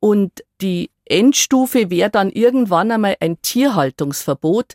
und 0.00 0.32
die 0.60 0.90
Endstufe 1.04 1.90
wäre 1.90 2.10
dann 2.10 2.30
irgendwann 2.30 2.90
einmal 2.90 3.16
ein 3.20 3.40
Tierhaltungsverbot 3.42 4.74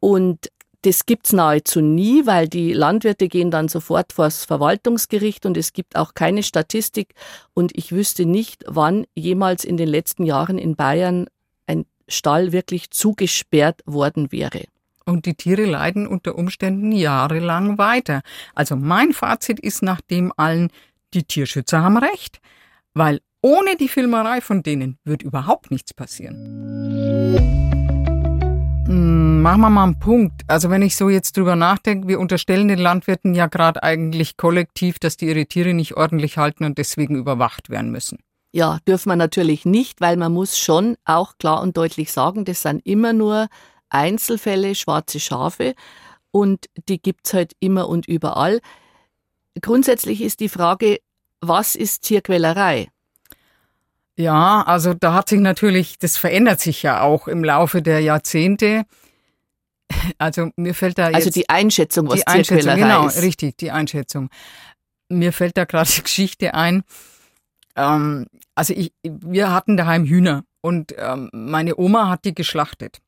und 0.00 0.50
das 0.82 1.06
gibt's 1.06 1.32
nahezu 1.32 1.80
nie, 1.80 2.24
weil 2.26 2.48
die 2.48 2.72
Landwirte 2.72 3.28
gehen 3.28 3.50
dann 3.50 3.68
sofort 3.68 4.12
vors 4.12 4.44
Verwaltungsgericht 4.44 5.44
und 5.44 5.56
es 5.56 5.72
gibt 5.72 5.96
auch 5.96 6.14
keine 6.14 6.42
Statistik 6.42 7.14
und 7.52 7.76
ich 7.76 7.90
wüsste 7.90 8.26
nicht, 8.26 8.64
wann 8.66 9.06
jemals 9.14 9.64
in 9.64 9.76
den 9.76 9.88
letzten 9.88 10.24
Jahren 10.24 10.56
in 10.56 10.76
Bayern 10.76 11.26
Stall 12.08 12.52
wirklich 12.52 12.90
zugesperrt 12.90 13.82
worden 13.86 14.32
wäre. 14.32 14.64
Und 15.04 15.24
die 15.24 15.34
Tiere 15.34 15.64
leiden 15.64 16.06
unter 16.06 16.36
Umständen 16.36 16.92
jahrelang 16.92 17.78
weiter. 17.78 18.20
Also 18.54 18.76
mein 18.76 19.12
Fazit 19.12 19.58
ist 19.58 19.82
nach 19.82 20.00
dem 20.02 20.32
allen, 20.36 20.70
die 21.14 21.24
Tierschützer 21.24 21.82
haben 21.82 21.96
recht, 21.96 22.40
weil 22.92 23.20
ohne 23.40 23.76
die 23.76 23.88
Filmerei 23.88 24.40
von 24.40 24.62
denen 24.62 24.98
wird 25.04 25.22
überhaupt 25.22 25.70
nichts 25.70 25.94
passieren. 25.94 26.36
Hm, 28.86 29.42
machen 29.42 29.60
wir 29.60 29.70
mal 29.70 29.84
einen 29.84 29.98
Punkt. 29.98 30.42
Also 30.46 30.70
wenn 30.70 30.82
ich 30.82 30.96
so 30.96 31.08
jetzt 31.08 31.36
drüber 31.36 31.56
nachdenke, 31.56 32.08
wir 32.08 32.20
unterstellen 32.20 32.68
den 32.68 32.78
Landwirten 32.78 33.34
ja 33.34 33.46
gerade 33.46 33.82
eigentlich 33.82 34.36
kollektiv, 34.36 34.98
dass 34.98 35.16
die 35.16 35.26
ihre 35.28 35.46
Tiere 35.46 35.72
nicht 35.72 35.96
ordentlich 35.96 36.36
halten 36.36 36.64
und 36.64 36.78
deswegen 36.78 37.14
überwacht 37.14 37.70
werden 37.70 37.90
müssen. 37.90 38.18
Ja, 38.52 38.78
dürfen 38.86 39.10
wir 39.10 39.16
natürlich 39.16 39.64
nicht, 39.64 40.00
weil 40.00 40.16
man 40.16 40.32
muss 40.32 40.58
schon 40.58 40.96
auch 41.04 41.36
klar 41.38 41.60
und 41.60 41.76
deutlich 41.76 42.12
sagen, 42.12 42.44
das 42.44 42.62
sind 42.62 42.84
immer 42.86 43.12
nur 43.12 43.48
Einzelfälle, 43.90 44.74
schwarze 44.74 45.20
Schafe 45.20 45.74
und 46.30 46.66
die 46.88 47.00
gibt's 47.00 47.34
halt 47.34 47.52
immer 47.60 47.88
und 47.88 48.06
überall. 48.06 48.60
Grundsätzlich 49.60 50.22
ist 50.22 50.40
die 50.40 50.48
Frage, 50.48 50.98
was 51.40 51.74
ist 51.74 52.02
Tierquälerei? 52.02 52.88
Ja, 54.16 54.62
also 54.62 54.94
da 54.94 55.14
hat 55.14 55.28
sich 55.28 55.38
natürlich, 55.40 55.98
das 55.98 56.16
verändert 56.16 56.60
sich 56.60 56.82
ja 56.82 57.02
auch 57.02 57.28
im 57.28 57.44
Laufe 57.44 57.82
der 57.82 58.00
Jahrzehnte. 58.00 58.84
Also 60.18 60.50
mir 60.56 60.74
fällt 60.74 60.98
da 60.98 61.06
also 61.06 61.16
jetzt 61.18 61.26
Also 61.28 61.40
die 61.40 61.48
Einschätzung, 61.48 62.08
was 62.08 62.20
die 62.20 62.26
Einschätzung, 62.26 62.74
genau, 62.74 63.06
ist. 63.06 63.22
richtig, 63.22 63.56
die 63.56 63.70
Einschätzung. 63.70 64.28
Mir 65.08 65.32
fällt 65.32 65.56
da 65.56 65.64
gerade 65.64 65.90
die 65.90 66.02
Geschichte 66.02 66.54
ein. 66.54 66.82
Ähm, 67.78 68.26
also 68.54 68.74
ich, 68.74 68.92
wir 69.02 69.52
hatten 69.52 69.76
daheim 69.76 70.04
Hühner 70.04 70.44
und 70.60 70.94
ähm, 70.98 71.30
meine 71.32 71.78
Oma 71.78 72.10
hat 72.10 72.24
die 72.24 72.34
geschlachtet. 72.34 72.98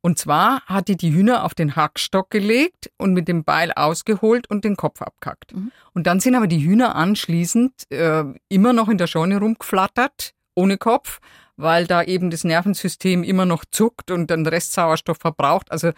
Und 0.00 0.16
zwar 0.16 0.62
hat 0.66 0.86
die 0.86 0.96
die 0.96 1.12
Hühner 1.12 1.44
auf 1.44 1.54
den 1.54 1.74
Hackstock 1.74 2.30
gelegt 2.30 2.90
und 2.98 3.12
mit 3.14 3.26
dem 3.26 3.42
Beil 3.42 3.72
ausgeholt 3.72 4.48
und 4.48 4.64
den 4.64 4.76
Kopf 4.76 5.02
abkackt. 5.02 5.54
Mhm. 5.54 5.72
Und 5.92 6.06
dann 6.06 6.20
sind 6.20 6.36
aber 6.36 6.46
die 6.46 6.64
Hühner 6.64 6.94
anschließend 6.94 7.72
äh, 7.90 8.24
immer 8.48 8.72
noch 8.72 8.88
in 8.88 8.98
der 8.98 9.08
Scheune 9.08 9.40
rumgeflattert, 9.40 10.34
ohne 10.54 10.78
Kopf, 10.78 11.18
weil 11.56 11.88
da 11.88 12.04
eben 12.04 12.30
das 12.30 12.44
Nervensystem 12.44 13.24
immer 13.24 13.44
noch 13.44 13.64
zuckt 13.68 14.12
und 14.12 14.30
den 14.30 14.46
Restsauerstoff 14.46 15.18
verbraucht. 15.18 15.72
Also 15.72 15.90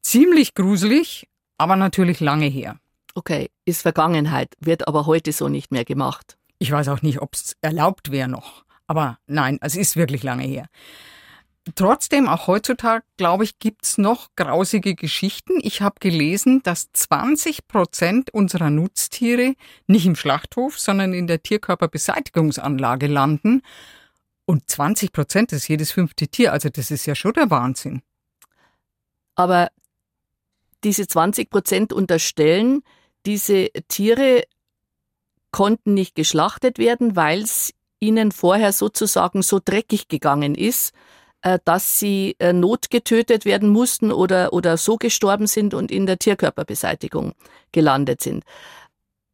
ziemlich 0.00 0.54
gruselig, 0.54 1.28
aber 1.58 1.76
natürlich 1.76 2.20
lange 2.20 2.46
her. 2.46 2.78
Okay, 3.14 3.50
ist 3.66 3.82
Vergangenheit, 3.82 4.54
wird 4.58 4.88
aber 4.88 5.04
heute 5.04 5.32
so 5.32 5.50
nicht 5.50 5.70
mehr 5.70 5.84
gemacht. 5.84 6.38
Ich 6.62 6.70
weiß 6.70 6.86
auch 6.90 7.02
nicht, 7.02 7.20
ob 7.20 7.34
es 7.34 7.56
erlaubt 7.60 8.12
wäre 8.12 8.28
noch. 8.28 8.64
Aber 8.86 9.18
nein, 9.26 9.58
es 9.62 9.74
ist 9.74 9.96
wirklich 9.96 10.22
lange 10.22 10.44
her. 10.44 10.68
Trotzdem, 11.74 12.28
auch 12.28 12.46
heutzutage, 12.46 13.04
glaube 13.16 13.42
ich, 13.42 13.58
gibt 13.58 13.84
es 13.84 13.98
noch 13.98 14.28
grausige 14.36 14.94
Geschichten. 14.94 15.54
Ich 15.60 15.82
habe 15.82 15.96
gelesen, 15.98 16.62
dass 16.62 16.92
20 16.92 17.66
Prozent 17.66 18.32
unserer 18.32 18.70
Nutztiere 18.70 19.56
nicht 19.88 20.06
im 20.06 20.14
Schlachthof, 20.14 20.78
sondern 20.78 21.12
in 21.14 21.26
der 21.26 21.42
Tierkörperbeseitigungsanlage 21.42 23.08
landen. 23.08 23.62
Und 24.44 24.70
20 24.70 25.10
Prozent 25.10 25.50
ist 25.50 25.66
jedes 25.66 25.90
fünfte 25.90 26.28
Tier. 26.28 26.52
Also 26.52 26.68
das 26.68 26.92
ist 26.92 27.06
ja 27.06 27.16
schon 27.16 27.32
der 27.32 27.50
Wahnsinn. 27.50 28.02
Aber 29.34 29.72
diese 30.84 31.08
20 31.08 31.50
Prozent 31.50 31.92
unterstellen, 31.92 32.84
diese 33.26 33.68
Tiere 33.88 34.44
konnten 35.52 35.94
nicht 35.94 36.14
geschlachtet 36.14 36.78
werden, 36.78 37.14
weil 37.14 37.42
es 37.42 37.72
ihnen 38.00 38.32
vorher 38.32 38.72
sozusagen 38.72 39.42
so 39.42 39.60
dreckig 39.64 40.08
gegangen 40.08 40.54
ist, 40.54 40.92
äh, 41.42 41.58
dass 41.64 41.98
sie 41.98 42.36
äh, 42.38 42.52
notgetötet 42.52 43.44
werden 43.44 43.68
mussten 43.68 44.10
oder, 44.10 44.52
oder 44.52 44.76
so 44.76 44.96
gestorben 44.96 45.46
sind 45.46 45.74
und 45.74 45.90
in 45.90 46.06
der 46.06 46.18
Tierkörperbeseitigung 46.18 47.34
gelandet 47.70 48.22
sind. 48.22 48.44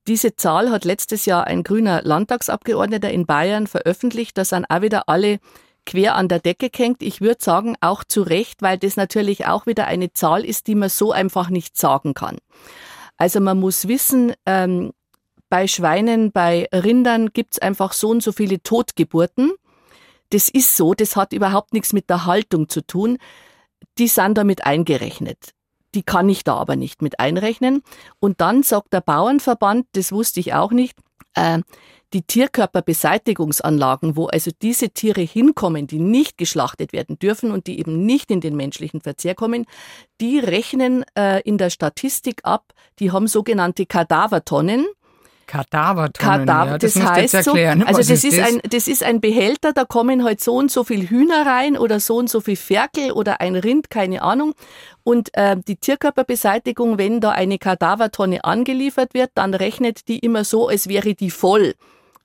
Diese 0.06 0.36
Zahl 0.36 0.70
hat 0.70 0.84
letztes 0.84 1.26
Jahr 1.26 1.46
ein 1.46 1.62
grüner 1.62 2.02
Landtagsabgeordneter 2.02 3.10
in 3.10 3.26
Bayern 3.26 3.66
veröffentlicht. 3.66 4.38
Da 4.38 4.44
sind 4.44 4.64
auch 4.70 4.80
wieder 4.80 5.08
alle 5.08 5.38
quer 5.84 6.14
an 6.14 6.28
der 6.28 6.38
Decke 6.38 6.70
gehängt. 6.70 7.02
Ich 7.02 7.20
würde 7.20 7.42
sagen, 7.42 7.76
auch 7.80 8.04
zu 8.04 8.22
Recht, 8.22 8.62
weil 8.62 8.78
das 8.78 8.96
natürlich 8.96 9.46
auch 9.46 9.66
wieder 9.66 9.86
eine 9.86 10.12
Zahl 10.12 10.44
ist, 10.44 10.66
die 10.66 10.74
man 10.74 10.88
so 10.88 11.12
einfach 11.12 11.50
nicht 11.50 11.76
sagen 11.76 12.14
kann. 12.14 12.38
Also 13.18 13.40
man 13.40 13.60
muss 13.60 13.88
wissen, 13.88 14.32
ähm, 14.46 14.92
bei 15.48 15.66
Schweinen, 15.66 16.32
bei 16.32 16.68
Rindern 16.72 17.32
gibt's 17.32 17.58
einfach 17.58 17.92
so 17.92 18.10
und 18.10 18.22
so 18.22 18.32
viele 18.32 18.62
Totgeburten. 18.62 19.52
Das 20.30 20.48
ist 20.48 20.76
so, 20.76 20.94
das 20.94 21.16
hat 21.16 21.32
überhaupt 21.32 21.72
nichts 21.72 21.92
mit 21.92 22.10
der 22.10 22.26
Haltung 22.26 22.68
zu 22.68 22.86
tun. 22.86 23.18
Die 23.98 24.08
sind 24.08 24.36
damit 24.36 24.64
eingerechnet. 24.64 25.54
Die 25.94 26.02
kann 26.02 26.28
ich 26.28 26.44
da 26.44 26.56
aber 26.56 26.76
nicht 26.76 27.00
mit 27.00 27.18
einrechnen. 27.18 27.82
Und 28.20 28.40
dann 28.40 28.62
sagt 28.62 28.92
der 28.92 29.00
Bauernverband, 29.00 29.86
das 29.92 30.12
wusste 30.12 30.40
ich 30.40 30.52
auch 30.52 30.70
nicht, 30.70 30.98
äh, 31.34 31.60
die 32.14 32.22
Tierkörperbeseitigungsanlagen, 32.22 34.16
wo 34.16 34.26
also 34.26 34.50
diese 34.62 34.90
Tiere 34.90 35.20
hinkommen, 35.20 35.86
die 35.86 35.98
nicht 35.98 36.38
geschlachtet 36.38 36.92
werden 36.92 37.18
dürfen 37.18 37.50
und 37.50 37.66
die 37.66 37.78
eben 37.78 38.06
nicht 38.06 38.30
in 38.30 38.40
den 38.40 38.56
menschlichen 38.56 39.00
Verzehr 39.00 39.34
kommen, 39.34 39.66
die 40.20 40.38
rechnen 40.38 41.04
äh, 41.16 41.42
in 41.42 41.58
der 41.58 41.70
Statistik 41.70 42.40
ab, 42.44 42.72
die 42.98 43.12
haben 43.12 43.26
sogenannte 43.26 43.84
Kadavertonnen. 43.84 44.86
Kadavertonnen, 45.48 46.46
Kadaver, 46.46 46.70
ja, 46.72 46.78
das, 46.78 46.92
das 46.92 47.02
heißt 47.02 47.44
so, 47.44 47.52
also 47.52 47.98
das 47.98 48.10
ist, 48.10 48.24
ist, 48.24 48.38
ein, 48.38 48.60
das 48.68 48.86
ist 48.86 49.02
ein 49.02 49.20
Behälter, 49.20 49.72
da 49.72 49.86
kommen 49.86 50.22
halt 50.22 50.42
so 50.42 50.54
und 50.54 50.70
so 50.70 50.84
viel 50.84 51.08
Hühner 51.08 51.46
rein 51.46 51.76
oder 51.76 52.00
so 52.00 52.16
und 52.18 52.28
so 52.28 52.40
viel 52.40 52.56
Ferkel 52.56 53.12
oder 53.12 53.40
ein 53.40 53.56
Rind, 53.56 53.88
keine 53.88 54.22
Ahnung. 54.22 54.54
Und 55.04 55.30
äh, 55.32 55.56
die 55.56 55.76
Tierkörperbeseitigung, 55.76 56.98
wenn 56.98 57.20
da 57.20 57.30
eine 57.30 57.58
Kadavertonne 57.58 58.44
angeliefert 58.44 59.14
wird, 59.14 59.30
dann 59.34 59.54
rechnet 59.54 60.06
die 60.08 60.18
immer 60.18 60.44
so, 60.44 60.68
als 60.68 60.86
wäre 60.88 61.14
die 61.14 61.30
voll. 61.30 61.74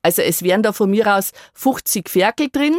Also 0.01 0.22
es 0.22 0.44
wären 0.44 0.62
da 0.62 0.74
von 0.74 0.92
mir 0.92 1.15
aus 1.15 1.32
50 1.53 2.10
Ferkel 2.10 2.50
drin. 2.51 2.75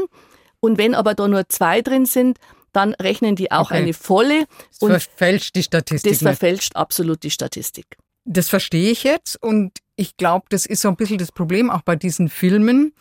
Und 0.60 0.76
wenn 0.76 0.94
aber 0.94 1.14
da 1.14 1.26
nur 1.26 1.48
zwei 1.48 1.80
drin 1.80 2.04
sind, 2.04 2.38
dann 2.72 2.92
rechnen 2.94 3.34
die 3.34 3.50
auch 3.50 3.70
okay. 3.70 3.78
eine 3.78 3.94
volle. 3.94 4.44
Das 4.80 5.04
verfälscht 5.04 5.56
die 5.56 5.62
Statistik. 5.62 6.12
Das 6.12 6.20
verfälscht 6.20 6.76
absolut 6.76 7.22
die 7.22 7.30
Statistik. 7.30 7.96
Das 8.26 8.50
verstehe 8.50 8.90
ich 8.90 9.04
jetzt 9.04 9.42
und 9.42 9.72
ich 9.96 10.16
glaube, 10.16 10.46
das 10.48 10.66
ist 10.66 10.82
so 10.82 10.88
ein 10.88 10.96
bisschen 10.96 11.18
das 11.18 11.32
Problem 11.32 11.70
auch 11.70 11.82
bei 11.82 11.96
diesen 11.96 12.28
Filmen, 12.28 12.92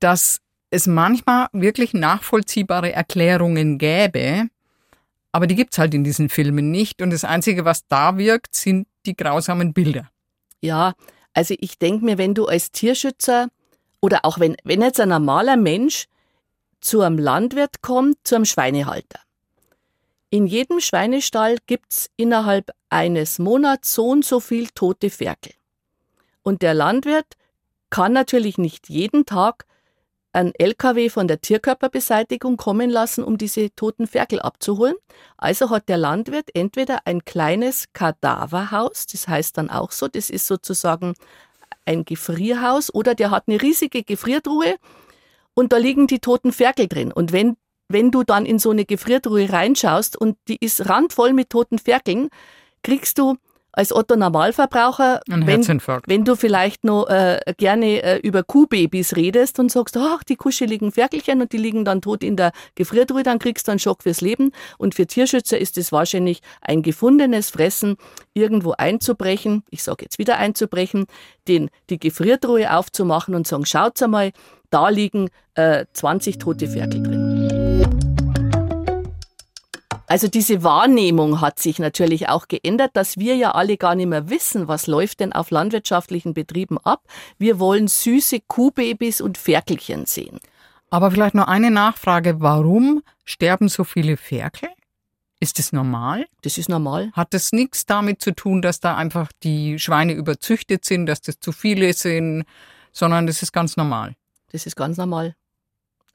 dass 0.00 0.40
es 0.70 0.86
manchmal 0.86 1.48
wirklich 1.52 1.94
nachvollziehbare 1.94 2.92
Erklärungen 2.92 3.78
gäbe, 3.78 4.48
aber 5.32 5.46
die 5.46 5.54
gibt's 5.54 5.78
halt 5.78 5.94
in 5.94 6.04
diesen 6.04 6.28
Filmen 6.28 6.70
nicht. 6.70 7.00
Und 7.00 7.10
das 7.10 7.24
Einzige, 7.24 7.64
was 7.64 7.86
da 7.88 8.18
wirkt, 8.18 8.54
sind 8.54 8.86
die 9.06 9.16
grausamen 9.16 9.72
Bilder. 9.72 10.10
Ja, 10.60 10.94
also 11.32 11.54
ich 11.58 11.78
denke 11.78 12.04
mir, 12.04 12.18
wenn 12.18 12.34
du 12.34 12.46
als 12.46 12.70
Tierschützer 12.70 13.48
oder 14.00 14.24
auch 14.24 14.38
wenn, 14.38 14.56
wenn 14.64 14.82
jetzt 14.82 15.00
ein 15.00 15.08
normaler 15.08 15.56
Mensch 15.56 16.06
zu 16.80 17.00
einem 17.00 17.18
Landwirt 17.18 17.80
kommt, 17.80 18.16
zu 18.24 18.34
einem 18.34 18.44
Schweinehalter. 18.44 19.20
In 20.30 20.46
jedem 20.46 20.80
Schweinestall 20.80 21.58
gibt's 21.66 22.10
innerhalb 22.16 22.70
eines 22.90 23.38
Monats 23.38 23.94
so 23.94 24.08
und 24.08 24.24
so 24.24 24.40
viel 24.40 24.68
tote 24.68 25.10
Ferkel. 25.10 25.52
Und 26.42 26.62
der 26.62 26.74
Landwirt 26.74 27.34
kann 27.90 28.12
natürlich 28.12 28.58
nicht 28.58 28.88
jeden 28.88 29.26
Tag 29.26 29.66
ein 30.32 30.52
LKW 30.54 31.10
von 31.10 31.28
der 31.28 31.40
Tierkörperbeseitigung 31.40 32.56
kommen 32.56 32.88
lassen, 32.88 33.22
um 33.22 33.36
diese 33.36 33.74
toten 33.74 34.06
Ferkel 34.06 34.40
abzuholen. 34.40 34.94
Also 35.36 35.70
hat 35.70 35.88
der 35.88 35.98
Landwirt 35.98 36.48
entweder 36.54 37.06
ein 37.06 37.24
kleines 37.24 37.92
Kadaverhaus, 37.92 39.06
das 39.06 39.28
heißt 39.28 39.58
dann 39.58 39.68
auch 39.68 39.92
so, 39.92 40.08
das 40.08 40.30
ist 40.30 40.46
sozusagen 40.46 41.14
ein 41.84 42.04
Gefrierhaus, 42.04 42.92
oder 42.94 43.14
der 43.14 43.30
hat 43.30 43.44
eine 43.46 43.60
riesige 43.60 44.04
Gefriertruhe 44.04 44.76
und 45.54 45.72
da 45.72 45.76
liegen 45.76 46.06
die 46.06 46.20
toten 46.20 46.52
Ferkel 46.52 46.88
drin. 46.88 47.12
Und 47.12 47.32
wenn, 47.32 47.56
wenn 47.88 48.10
du 48.10 48.22
dann 48.22 48.46
in 48.46 48.58
so 48.58 48.70
eine 48.70 48.86
Gefriertruhe 48.86 49.52
reinschaust 49.52 50.16
und 50.16 50.38
die 50.48 50.56
ist 50.64 50.88
randvoll 50.88 51.34
mit 51.34 51.50
toten 51.50 51.78
Ferkeln, 51.78 52.30
kriegst 52.82 53.18
du 53.18 53.36
als 53.72 53.92
Otto 53.92 54.16
Normalverbraucher, 54.16 55.20
Ein 55.30 55.46
wenn, 55.46 55.62
wenn 56.06 56.24
du 56.24 56.36
vielleicht 56.36 56.84
noch 56.84 57.08
äh, 57.08 57.40
gerne 57.56 58.02
äh, 58.02 58.18
über 58.18 58.42
Kuhbabys 58.42 59.16
redest 59.16 59.58
und 59.58 59.72
sagst, 59.72 59.96
ach, 59.96 60.22
die 60.24 60.36
kuscheligen 60.36 60.92
Ferkelchen 60.92 61.40
und 61.40 61.52
die 61.52 61.56
liegen 61.56 61.84
dann 61.84 62.02
tot 62.02 62.22
in 62.22 62.36
der 62.36 62.52
Gefriertruhe, 62.74 63.22
dann 63.22 63.38
kriegst 63.38 63.66
du 63.66 63.72
einen 63.72 63.78
Schock 63.78 64.02
fürs 64.02 64.20
Leben. 64.20 64.52
Und 64.78 64.94
für 64.94 65.06
Tierschützer 65.06 65.58
ist 65.58 65.78
es 65.78 65.90
wahrscheinlich 65.90 66.40
ein 66.60 66.82
gefundenes 66.82 67.50
Fressen, 67.50 67.96
irgendwo 68.34 68.72
einzubrechen, 68.72 69.62
ich 69.70 69.82
sage 69.82 70.04
jetzt 70.04 70.18
wieder 70.18 70.38
einzubrechen, 70.38 71.06
den, 71.48 71.70
die 71.90 71.98
Gefriertruhe 71.98 72.74
aufzumachen 72.74 73.34
und 73.34 73.46
sagen, 73.46 73.66
schaut's 73.66 74.02
einmal, 74.02 74.32
da 74.70 74.88
liegen 74.88 75.28
äh, 75.54 75.84
20 75.92 76.38
tote 76.38 76.66
Ferkel 76.68 77.02
drin. 77.02 77.51
Also 80.12 80.28
diese 80.28 80.62
Wahrnehmung 80.62 81.40
hat 81.40 81.58
sich 81.58 81.78
natürlich 81.78 82.28
auch 82.28 82.46
geändert, 82.46 82.90
dass 82.92 83.16
wir 83.16 83.34
ja 83.34 83.52
alle 83.52 83.78
gar 83.78 83.94
nicht 83.94 84.08
mehr 84.08 84.28
wissen, 84.28 84.68
was 84.68 84.86
läuft 84.86 85.20
denn 85.20 85.32
auf 85.32 85.50
landwirtschaftlichen 85.50 86.34
Betrieben 86.34 86.76
ab. 86.76 87.04
Wir 87.38 87.58
wollen 87.58 87.88
süße 87.88 88.40
Kuhbabys 88.46 89.22
und 89.22 89.38
Ferkelchen 89.38 90.04
sehen. 90.04 90.38
Aber 90.90 91.10
vielleicht 91.10 91.34
noch 91.34 91.46
eine 91.46 91.70
Nachfrage. 91.70 92.42
Warum 92.42 93.02
sterben 93.24 93.70
so 93.70 93.84
viele 93.84 94.18
Ferkel? 94.18 94.68
Ist 95.40 95.58
das 95.58 95.72
normal? 95.72 96.26
Das 96.42 96.58
ist 96.58 96.68
normal. 96.68 97.10
Hat 97.14 97.32
das 97.32 97.52
nichts 97.52 97.86
damit 97.86 98.20
zu 98.20 98.32
tun, 98.32 98.60
dass 98.60 98.80
da 98.80 98.94
einfach 98.94 99.32
die 99.42 99.78
Schweine 99.78 100.12
überzüchtet 100.12 100.84
sind, 100.84 101.06
dass 101.06 101.22
das 101.22 101.40
zu 101.40 101.52
viele 101.52 101.94
sind, 101.94 102.44
sondern 102.92 103.26
das 103.26 103.40
ist 103.40 103.52
ganz 103.52 103.78
normal. 103.78 104.14
Das 104.50 104.66
ist 104.66 104.76
ganz 104.76 104.98
normal. 104.98 105.34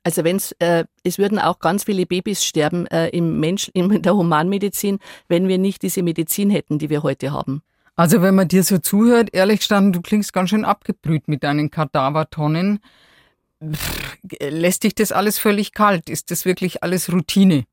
Also 0.08 0.24
wenn's, 0.24 0.54
äh, 0.60 0.86
es 1.04 1.18
würden 1.18 1.38
auch 1.38 1.60
ganz 1.60 1.84
viele 1.84 2.06
Babys 2.06 2.42
sterben 2.42 2.88
äh, 2.88 3.10
im 3.10 3.42
Mensch, 3.42 3.68
in 3.74 4.02
der 4.02 4.16
Humanmedizin, 4.16 5.00
wenn 5.28 5.50
wir 5.50 5.58
nicht 5.58 5.84
diese 5.84 6.02
Medizin 6.02 6.50
hätten, 6.50 6.80
die 6.80 6.90
wir 6.90 7.04
heute 7.04 7.34
haben. 7.34 7.62
Also 7.98 8.22
wenn 8.22 8.34
man 8.34 8.48
dir 8.48 8.64
so 8.64 8.78
zuhört, 8.78 9.32
ehrlich 9.34 9.60
gestanden, 9.60 9.92
du 9.92 10.02
klingst 10.02 10.32
ganz 10.32 10.52
schön 10.52 10.64
abgebrüht 10.64 11.28
mit 11.28 11.44
deinen 11.44 11.72
Kadavertonnen. 11.72 12.80
Pff, 13.62 14.18
Lässt 14.40 14.84
dich 14.84 14.96
das 14.96 15.12
alles 15.12 15.40
völlig 15.40 15.74
kalt? 15.74 16.10
Ist 16.10 16.32
das 16.32 16.46
wirklich 16.46 16.84
alles 16.84 17.12
Routine? 17.12 17.66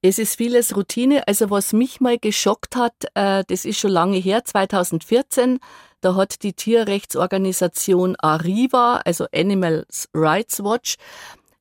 Es 0.00 0.20
ist 0.20 0.36
vieles 0.36 0.76
Routine. 0.76 1.26
Also 1.26 1.50
was 1.50 1.72
mich 1.72 2.00
mal 2.00 2.18
geschockt 2.18 2.76
hat, 2.76 2.94
äh, 3.14 3.42
das 3.48 3.64
ist 3.64 3.78
schon 3.78 3.90
lange 3.90 4.18
her, 4.18 4.44
2014, 4.44 5.58
da 6.00 6.14
hat 6.14 6.44
die 6.44 6.52
Tierrechtsorganisation 6.52 8.14
Arriva, 8.16 9.00
also 9.04 9.26
Animals 9.32 10.08
Rights 10.14 10.62
Watch, 10.62 10.96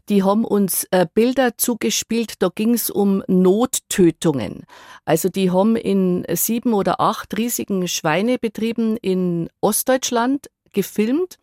die 0.10 0.24
haben 0.24 0.46
uns 0.46 0.86
äh, 0.92 1.08
Bilder 1.12 1.58
zugespielt, 1.58 2.36
da 2.40 2.50
ging 2.54 2.76
es 2.76 2.92
um 2.92 3.24
Nottötungen. 3.28 4.66
Also 5.04 5.30
die 5.30 5.50
haben 5.52 5.76
in 5.76 6.24
sieben 6.34 6.74
oder 6.74 7.02
acht 7.02 7.36
riesigen 7.38 7.88
Schweinebetrieben 7.88 8.98
in 8.98 9.50
Ostdeutschland 9.60 10.50
gefilmt. 10.72 11.40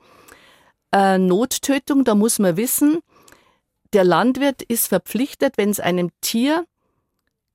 Äh, 0.92 1.18
Nottötung, 1.18 2.04
da 2.04 2.14
muss 2.14 2.38
man 2.38 2.56
wissen, 2.56 3.00
der 3.92 4.04
Landwirt 4.04 4.62
ist 4.62 4.86
verpflichtet, 4.86 5.58
wenn 5.58 5.70
es 5.70 5.80
einem 5.80 6.10
Tier 6.20 6.64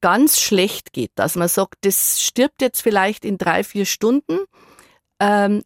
ganz 0.02 0.40
schlecht 0.40 0.94
geht, 0.94 1.12
dass 1.16 1.36
man 1.36 1.48
sagt, 1.48 1.76
das 1.82 2.22
stirbt 2.22 2.62
jetzt 2.62 2.82
vielleicht 2.82 3.26
in 3.26 3.38
drei, 3.38 3.64
vier 3.64 3.86
Stunden, 3.86 4.40
ähm, 5.20 5.64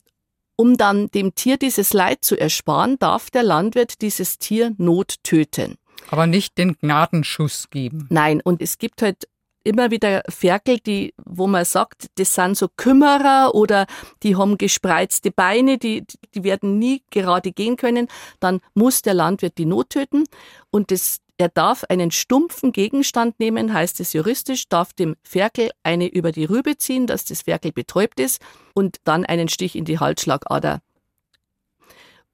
um 0.56 0.78
dann 0.78 1.10
dem 1.12 1.36
Tier 1.36 1.58
dieses 1.58 1.94
Leid 1.94 2.24
zu 2.24 2.40
ersparen, 2.40 2.98
darf 3.00 3.32
der 3.32 3.44
Landwirt 3.44 4.02
dieses 4.02 4.38
Tier 4.38 4.74
nottöten. 4.78 5.76
Aber 6.10 6.28
nicht 6.28 6.58
den 6.58 6.74
Gnadenschuss 6.74 7.70
geben. 7.70 8.08
Nein, 8.10 8.42
und 8.44 8.62
es 8.62 8.78
gibt 8.78 9.02
halt 9.02 9.28
immer 9.64 9.92
wieder 9.92 10.24
Ferkel, 10.30 10.80
die, 10.80 11.14
wo 11.26 11.48
man 11.48 11.66
sagt, 11.66 12.08
das 12.16 12.36
sind 12.36 12.58
so 12.58 12.68
Kümmerer 12.76 13.56
oder 13.56 13.86
die 14.24 14.36
haben 14.36 14.58
gespreizte 14.58 15.32
Beine, 15.32 15.78
die, 15.78 16.06
die 16.34 16.44
werden 16.44 16.80
nie 16.80 17.04
gerade 17.10 17.52
gehen 17.52 17.78
können. 17.78 18.08
Dann 18.40 18.60
muss 18.74 19.02
der 19.02 19.14
Landwirt 19.14 19.58
die 19.58 19.66
Not 19.66 19.92
töten 19.92 20.26
und 20.70 20.92
das, 20.92 21.20
er 21.38 21.50
darf 21.50 21.84
einen 21.86 22.12
stumpfen 22.12 22.72
Gegenstand 22.72 23.40
nehmen, 23.40 23.74
heißt 23.74 24.00
es 24.00 24.14
juristisch, 24.14 24.68
darf 24.68 24.94
dem 24.94 25.16
Ferkel 25.24 25.70
eine 25.84 26.08
über 26.08 26.32
die 26.32 26.46
Rübe 26.46 26.78
ziehen, 26.78 27.08
dass 27.08 27.26
das 27.26 27.44
Ferkel 27.44 27.72
betäubt 27.72 28.20
ist 28.20 28.42
und 28.74 28.98
dann 29.06 29.26
einen 29.26 29.48
Stich 29.48 29.76
in 29.76 29.86
die 29.86 30.00
Halsschlagader. 30.00 30.82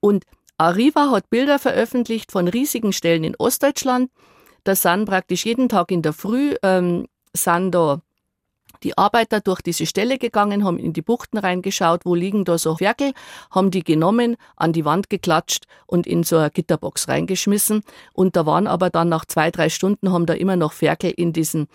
Und 0.02 0.26
Arriva 0.58 1.12
hat 1.12 1.30
Bilder 1.30 1.60
veröffentlicht 1.60 2.32
von 2.32 2.48
riesigen 2.48 2.92
Stellen 2.92 3.24
in 3.24 3.36
Ostdeutschland. 3.38 4.12
Da 4.65 4.76
sind 4.76 5.06
praktisch 5.06 5.46
jeden 5.46 5.70
Tag 5.70 5.89
in 5.89 6.02
der 6.02 6.13
Früh 6.13 6.56
ähm, 6.63 7.08
sind 7.34 7.72
da 7.72 8.02
die 8.84 8.98
Arbeiter 8.98 9.42
durch 9.42 9.62
diese 9.62 9.86
Stelle 9.86 10.18
gegangen, 10.18 10.63
haben 10.63 10.78
in 10.78 10.94
die 10.94 11.02
Buchten 11.02 11.38
reingeschaut, 11.38 12.06
wo 12.06 12.15
liegen 12.15 12.46
da 12.46 12.58
so 12.58 12.78
Ferkel, 12.78 13.12
haben 13.52 13.72
die 13.72 13.84
genommen, 13.84 14.38
an 14.56 14.74
die 14.74 14.86
Wand 14.86 15.10
geklatscht 15.10 15.65
und 15.86 16.08
in 16.08 16.24
so 16.24 16.38
eine 16.38 16.50
Gitterbox 16.50 17.08
reingeschmissen. 17.08 17.84
Und 18.13 18.36
da 18.36 18.46
waren 18.46 18.68
aber 18.68 18.89
dann 18.89 19.10
nach 19.10 19.26
zwei, 19.26 19.52
drei 19.52 19.70
Stunden 19.70 20.12
haben 20.12 20.26
da 20.26 20.34
immer 20.34 20.56
noch 20.56 20.72
Ferkel 20.74 21.12
in 21.12 21.34
diesen 21.34 21.68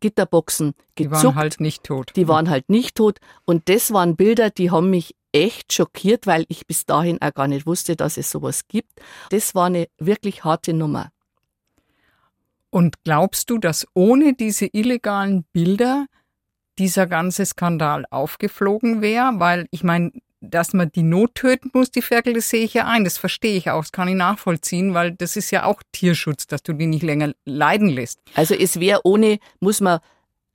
Gitterboxen 0.00 0.74
Die 0.98 1.04
gezuckt. 1.04 1.24
waren 1.24 1.34
halt 1.34 1.60
nicht 1.60 1.84
tot. 1.84 2.12
Die 2.16 2.28
waren 2.28 2.50
halt 2.50 2.68
nicht 2.68 2.96
tot. 2.96 3.18
Und 3.44 3.68
das 3.68 3.92
waren 3.92 4.16
Bilder, 4.16 4.50
die 4.50 4.70
haben 4.70 4.90
mich 4.90 5.14
echt 5.32 5.72
schockiert, 5.72 6.26
weil 6.26 6.44
ich 6.48 6.66
bis 6.66 6.86
dahin 6.86 7.20
auch 7.20 7.34
gar 7.34 7.48
nicht 7.48 7.66
wusste, 7.66 7.96
dass 7.96 8.16
es 8.16 8.30
sowas 8.30 8.68
gibt. 8.68 8.92
Das 9.30 9.54
war 9.54 9.66
eine 9.66 9.88
wirklich 9.98 10.44
harte 10.44 10.72
Nummer. 10.72 11.10
Und 12.70 13.02
glaubst 13.04 13.50
du, 13.50 13.58
dass 13.58 13.86
ohne 13.94 14.34
diese 14.34 14.66
illegalen 14.66 15.44
Bilder 15.52 16.06
dieser 16.78 17.06
ganze 17.06 17.46
Skandal 17.46 18.04
aufgeflogen 18.10 19.00
wäre? 19.02 19.32
Weil 19.36 19.66
ich 19.70 19.82
meine, 19.84 20.12
dass 20.40 20.72
man 20.72 20.90
die 20.92 21.02
Not 21.02 21.34
töten 21.34 21.70
muss, 21.72 21.90
die 21.90 22.02
Ferkel, 22.02 22.34
das 22.34 22.50
sehe 22.50 22.64
ich 22.64 22.74
ja 22.74 22.86
ein, 22.86 23.04
das 23.04 23.18
verstehe 23.18 23.56
ich 23.56 23.70
auch, 23.70 23.82
das 23.82 23.92
kann 23.92 24.08
ich 24.08 24.14
nachvollziehen, 24.14 24.94
weil 24.94 25.12
das 25.12 25.36
ist 25.36 25.50
ja 25.50 25.64
auch 25.64 25.82
Tierschutz, 25.92 26.46
dass 26.46 26.62
du 26.62 26.72
die 26.72 26.86
nicht 26.86 27.02
länger 27.02 27.32
leiden 27.44 27.88
lässt. 27.88 28.20
Also 28.34 28.54
es 28.54 28.78
wäre 28.80 29.00
ohne, 29.04 29.38
muss 29.60 29.80
man 29.80 30.00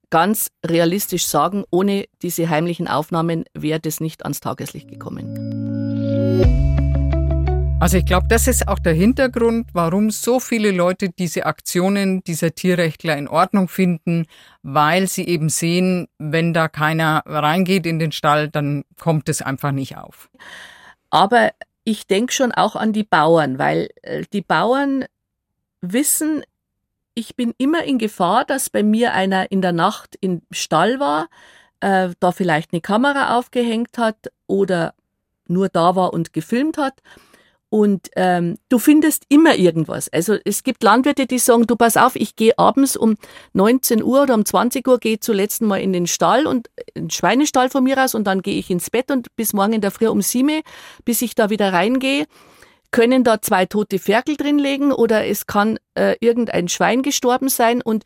ganz 0.10 0.52
realistisch 0.66 1.26
sagen, 1.26 1.64
ohne 1.72 2.06
diese 2.22 2.50
heimlichen 2.50 2.88
Aufnahmen 2.88 3.46
wäre 3.54 3.80
das 3.80 4.00
nicht 4.00 4.24
ans 4.24 4.42
Tageslicht 4.42 4.90
gekommen. 4.90 6.71
Also 7.82 7.98
ich 7.98 8.06
glaube, 8.06 8.28
das 8.30 8.48
ist 8.48 8.68
auch 8.68 8.78
der 8.78 8.94
Hintergrund, 8.94 9.70
warum 9.74 10.12
so 10.12 10.40
viele 10.40 10.70
Leute 10.70 11.10
diese 11.10 11.48
Aktionen 11.48 12.24
dieser 12.24 12.54
Tierrechtler 12.54 13.18
in 13.18 13.28
Ordnung 13.28 13.68
finden, 13.68 14.28
weil 14.62 15.08
sie 15.08 15.28
eben 15.28 15.50
sehen, 15.50 16.08
wenn 16.20 16.54
da 16.54 16.68
keiner 16.68 17.24
reingeht 17.26 17.88
in 17.88 17.98
den 17.98 18.12
Stall, 18.12 18.50
dann 18.50 18.84
kommt 19.00 19.30
es 19.30 19.42
einfach 19.42 19.72
nicht 19.72 19.98
auf. 19.98 20.30
Aber 21.10 21.54
ich 21.84 22.06
denke 22.06 22.32
schon 22.34 22.52
auch 22.52 22.76
an 22.76 22.94
die 22.94 23.04
Bauern, 23.04 23.58
weil 23.58 23.90
äh, 24.04 24.26
die 24.32 24.44
Bauern 24.44 25.06
wissen, 25.82 26.44
ich 27.16 27.36
bin 27.36 27.52
immer 27.58 27.84
in 27.84 27.98
Gefahr, 27.98 28.46
dass 28.46 28.70
bei 28.70 28.84
mir 28.84 29.16
einer 29.16 29.52
in 29.52 29.64
der 29.64 29.74
Nacht 29.74 30.20
im 30.22 30.44
Stall 30.52 31.00
war, 31.00 31.30
äh, 31.80 32.10
da 32.20 32.32
vielleicht 32.32 32.74
eine 32.74 32.82
Kamera 32.82 33.40
aufgehängt 33.40 33.98
hat 33.98 34.32
oder 34.46 34.94
nur 35.48 35.68
da 35.68 35.96
war 35.96 36.14
und 36.14 36.32
gefilmt 36.32 36.78
hat. 36.78 37.02
Und 37.74 38.10
ähm, 38.18 38.58
du 38.68 38.80
findest 38.80 39.24
immer 39.30 39.56
irgendwas. 39.56 40.10
Also 40.10 40.36
es 40.44 40.64
gibt 40.64 40.84
Landwirte, 40.84 41.26
die 41.26 41.40
sagen, 41.40 41.68
du 41.68 41.78
pass 41.78 41.96
auf, 41.96 42.18
ich 42.18 42.36
gehe 42.36 42.60
abends 42.60 42.98
um 42.98 43.16
19 43.54 44.04
Uhr 44.04 44.24
oder 44.24 44.34
um 44.34 44.44
20 44.44 44.86
Uhr, 44.86 45.00
gehe 45.00 45.22
zuletzt 45.22 45.62
mal 45.62 45.80
in 45.80 45.94
den 45.94 46.06
Stall 46.06 46.48
und 46.48 46.70
in 46.94 47.04
den 47.04 47.10
Schweinestall 47.12 47.70
von 47.70 47.86
mir 47.86 47.98
aus 48.04 48.14
und 48.14 48.26
dann 48.26 48.42
gehe 48.42 48.60
ich 48.60 48.70
ins 48.70 48.90
Bett 48.90 49.10
und 49.10 49.34
bis 49.38 49.54
morgen 49.54 49.72
in 49.72 49.80
der 49.80 49.92
Früh 49.92 50.10
um 50.10 50.22
sieben, 50.22 50.64
bis 51.06 51.22
ich 51.22 51.34
da 51.34 51.50
wieder 51.50 51.72
reingehe, 51.72 52.26
können 52.92 53.24
da 53.24 53.42
zwei 53.42 53.66
tote 53.66 54.00
Ferkel 54.00 54.36
drinlegen 54.36 54.92
oder 54.92 55.26
es 55.26 55.48
kann 55.48 55.80
äh, 55.96 56.18
irgendein 56.20 56.68
Schwein 56.68 57.04
gestorben 57.04 57.48
sein 57.48 57.82
und 57.82 58.04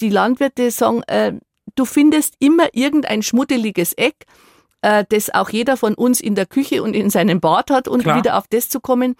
die 0.00 0.10
Landwirte 0.10 0.70
sagen, 0.70 1.02
äh, 1.08 1.32
du 1.74 1.84
findest 1.84 2.34
immer 2.38 2.68
irgendein 2.74 3.24
schmuddeliges 3.24 3.92
Eck, 3.94 4.26
äh, 4.82 5.04
das 5.08 5.32
auch 5.32 5.50
jeder 5.50 5.76
von 5.76 5.94
uns 5.94 6.20
in 6.20 6.34
der 6.34 6.46
Küche 6.46 6.82
und 6.82 6.94
in 6.94 7.10
seinem 7.10 7.40
Bad 7.40 7.70
hat 7.70 7.88
und 7.88 8.02
Klar. 8.02 8.18
wieder 8.18 8.38
auf 8.38 8.46
das 8.48 8.68
zu 8.68 8.80
kommen. 8.80 9.16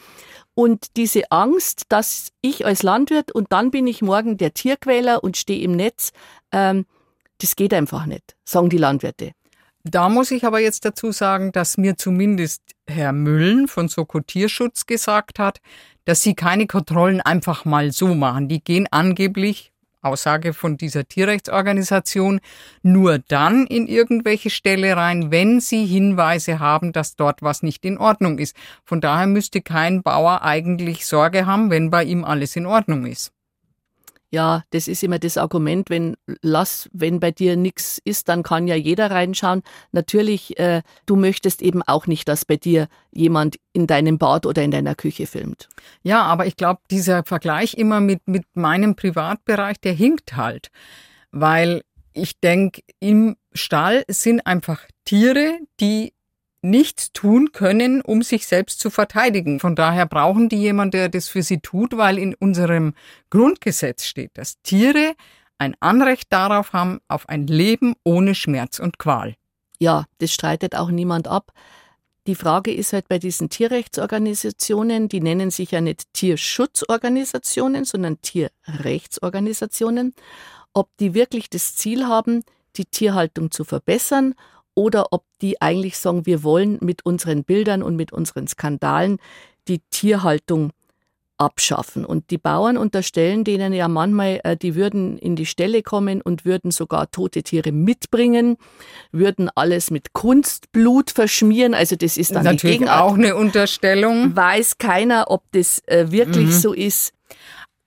Und 0.55 0.97
diese 0.97 1.31
Angst, 1.31 1.85
dass 1.89 2.33
ich 2.41 2.67
als 2.67 2.83
Landwirt 2.83 3.33
und 3.33 3.53
dann 3.53 3.71
bin 3.71 3.87
ich 3.87 4.03
morgen 4.03 4.37
der 4.37 4.53
Tierquäler 4.53 5.23
und 5.23 5.37
stehe 5.37 5.63
im 5.63 5.73
Netz, 5.73 6.13
ähm, 6.53 6.87
das 7.39 7.57
geht 7.57 7.73
einfach 7.73 8.07
nicht, 8.07 8.37
sagen 8.45 8.69
die 8.69 8.77
Landwirte. 8.77 9.33
Da 9.83 10.11
muss 10.11 10.31
ich 10.31 10.45
aber 10.45 10.61
jetzt 10.61 10.85
dazu 10.85 11.11
sagen, 11.11 11.53
dass 11.53 11.79
mir 11.79 11.97
zumindest 11.97 12.63
Herr 12.87 13.13
Müllen 13.13 13.67
von 13.67 13.89
Soko 13.89 14.21
Tierschutz 14.21 14.85
gesagt 14.85 15.39
hat, 15.39 15.61
dass 16.05 16.23
sie 16.23 16.35
keine 16.35 16.67
Kontrollen 16.67 17.21
einfach 17.21 17.65
mal 17.65 17.93
so 17.93 18.15
machen. 18.15 18.49
Die 18.49 18.63
gehen 18.63 18.89
angeblich, 18.91 19.73
Aussage 20.03 20.53
von 20.53 20.77
dieser 20.77 21.07
Tierrechtsorganisation, 21.07 22.41
nur 22.83 23.19
dann 23.19 23.67
in 23.67 23.87
irgendwelche 23.87 24.51
Ställe 24.51 24.97
rein, 24.97 25.31
wenn 25.31 25.61
sie 25.61 25.85
Hinweise 25.87 26.59
haben, 26.59 26.93
dass 26.93 27.17
dort 27.17 27.43
was 27.43 27.63
nicht 27.63 27.85
in 27.85 27.99
Ordnung 27.99 28.39
ist. 28.39 28.57
Von 28.85 29.01
daher 29.01 29.27
müsste 29.27 29.61
kein 29.61 30.03
Bauer 30.03 30.43
eigentlich 30.43 31.07
Sorge 31.07 31.47
haben, 31.47 31.71
wenn 31.71 31.91
bei 31.91 32.05
ihm 32.05 32.25
alles 32.25 32.57
in 32.57 32.67
Ordnung 32.67 33.07
ist. 33.07 33.33
Ja, 34.33 34.63
das 34.71 34.87
ist 34.87 35.03
immer 35.03 35.19
das 35.19 35.37
Argument, 35.37 35.91
wenn 35.91 36.17
lass, 36.41 36.89
wenn 36.93 37.19
bei 37.19 37.33
dir 37.33 37.57
nichts 37.57 38.01
ist, 38.05 38.29
dann 38.29 38.45
kann 38.45 38.69
ja 38.69 38.77
jeder 38.77 39.11
reinschauen. 39.11 39.63
Natürlich, 39.91 40.57
äh, 40.59 40.83
du 41.07 41.17
möchtest 41.17 41.63
eben 41.63 41.83
auch 41.83 42.07
nicht, 42.07 42.29
dass 42.29 42.45
bei 42.45 42.57
dir 42.57 42.87
jemand 43.11 43.59
in 43.73 43.89
deinem 43.89 44.19
Bad 44.19 44.47
oder 44.47 44.63
in 44.63 44.71
deiner 44.71 44.95
Küche 44.95 45.27
filmt. 45.27 45.69
Ja, 46.03 46.23
aber 46.23 46.47
ich 46.47 46.57
glaube, 46.57 46.81
dieser 46.93 47.25
Vergleich 47.25 47.75
immer 47.75 48.01
mit, 48.01 48.21
mit 48.27 48.45
meinem 48.55 48.95
Privatbereich, 48.95 49.81
der 49.81 49.95
hinkt 49.95 50.37
halt. 50.37 50.69
Weil 51.33 51.83
ich 52.13 52.39
denke, 52.39 52.83
im 53.01 53.37
Stall 53.53 54.05
sind 54.09 54.47
einfach 54.47 54.81
Tiere, 55.05 55.59
die 55.81 56.13
nichts 56.63 57.13
tun 57.13 57.53
können, 57.53 58.01
um 58.03 58.23
sich 58.23 58.47
selbst 58.47 58.81
zu 58.81 58.91
verteidigen. 58.91 59.61
Von 59.61 59.75
daher 59.75 60.07
brauchen 60.07 60.49
die 60.49 60.57
jemand, 60.57 60.95
der 60.95 61.09
das 61.09 61.29
für 61.29 61.43
sie 61.43 61.61
tut, 61.61 61.97
weil 61.97 62.19
in 62.19 62.35
unserem 62.35 62.95
Grundgesetz 63.31 64.05
steht, 64.05 64.33
dass 64.35 64.61
Tiere 64.63 65.15
ein 65.59 65.75
Anrecht 65.81 66.33
darauf 66.33 66.73
haben, 66.73 67.01
auf 67.09 67.29
ein 67.29 67.47
Leben 67.47 67.95
ohne 68.05 68.35
Schmerz 68.35 68.79
und 68.79 68.99
Qual. 68.99 69.35
Ja, 69.79 70.05
das 70.19 70.33
streitet 70.33 70.75
auch 70.75 70.91
niemand 70.91 71.29
ab. 71.29 71.53
Die 72.27 72.35
Frage 72.35 72.73
ist 72.73 72.93
halt 72.93 73.09
bei 73.09 73.19
diesen 73.19 73.49
Tierrechtsorganisationen, 73.49 75.09
die 75.09 75.21
nennen 75.21 75.51
sich 75.51 75.71
ja 75.71 75.81
nicht 75.81 76.13
Tierschutzorganisationen, 76.13 77.85
sondern 77.85 78.21
Tierrechtsorganisationen, 78.21 80.15
ob 80.75 80.91
die 80.99 81.15
wirklich 81.15 81.49
das 81.49 81.77
Ziel 81.77 82.07
haben, 82.07 82.45
die 82.77 82.85
Tierhaltung 82.85 83.51
zu 83.51 83.65
verbessern 83.65 84.35
oder 84.75 85.13
ob 85.13 85.25
die 85.41 85.61
eigentlich 85.61 85.99
sagen, 85.99 86.27
wir 86.27 86.43
wollen 86.43 86.79
mit 86.81 87.05
unseren 87.05 87.45
Bildern 87.45 87.83
und 87.83 87.97
mit 87.97 88.13
unseren 88.13 88.47
Skandalen 88.47 89.19
die 89.69 89.81
Tierhaltung 89.91 90.73
abschaffen. 91.41 92.05
Und 92.05 92.31
die 92.31 92.39
Bauern 92.39 92.77
unterstellen 92.77 93.45
denen 93.45 93.73
ja 93.73 93.89
manchmal, 93.89 94.41
äh, 94.45 94.57
die 94.57 94.75
würden 94.75 95.19
in 95.19 95.37
die 95.37 95.47
Ställe 95.47 95.83
kommen 95.83 96.21
und 96.21 96.45
würden 96.45 96.71
sogar 96.71 97.11
tote 97.11 97.43
Tiere 97.43 97.73
mitbringen, 97.73 98.59
würden 99.11 99.49
alles 99.55 99.91
mit 99.91 100.13
Kunstblut 100.13 101.11
verschmieren. 101.11 101.75
Also 101.75 101.97
das 101.97 102.17
ist 102.17 102.35
dann 102.35 102.45
natürlich 102.45 102.79
die 102.79 102.91
auch 102.91 103.15
eine 103.15 103.37
Unterstellung. 103.37 104.37
Weiß 104.37 104.79
keiner, 104.79 105.31
ob 105.31 105.43
das 105.53 105.83
äh, 105.87 106.11
wirklich 106.11 106.49
mhm. 106.49 106.53
so 106.53 106.73
ist. 106.75 107.15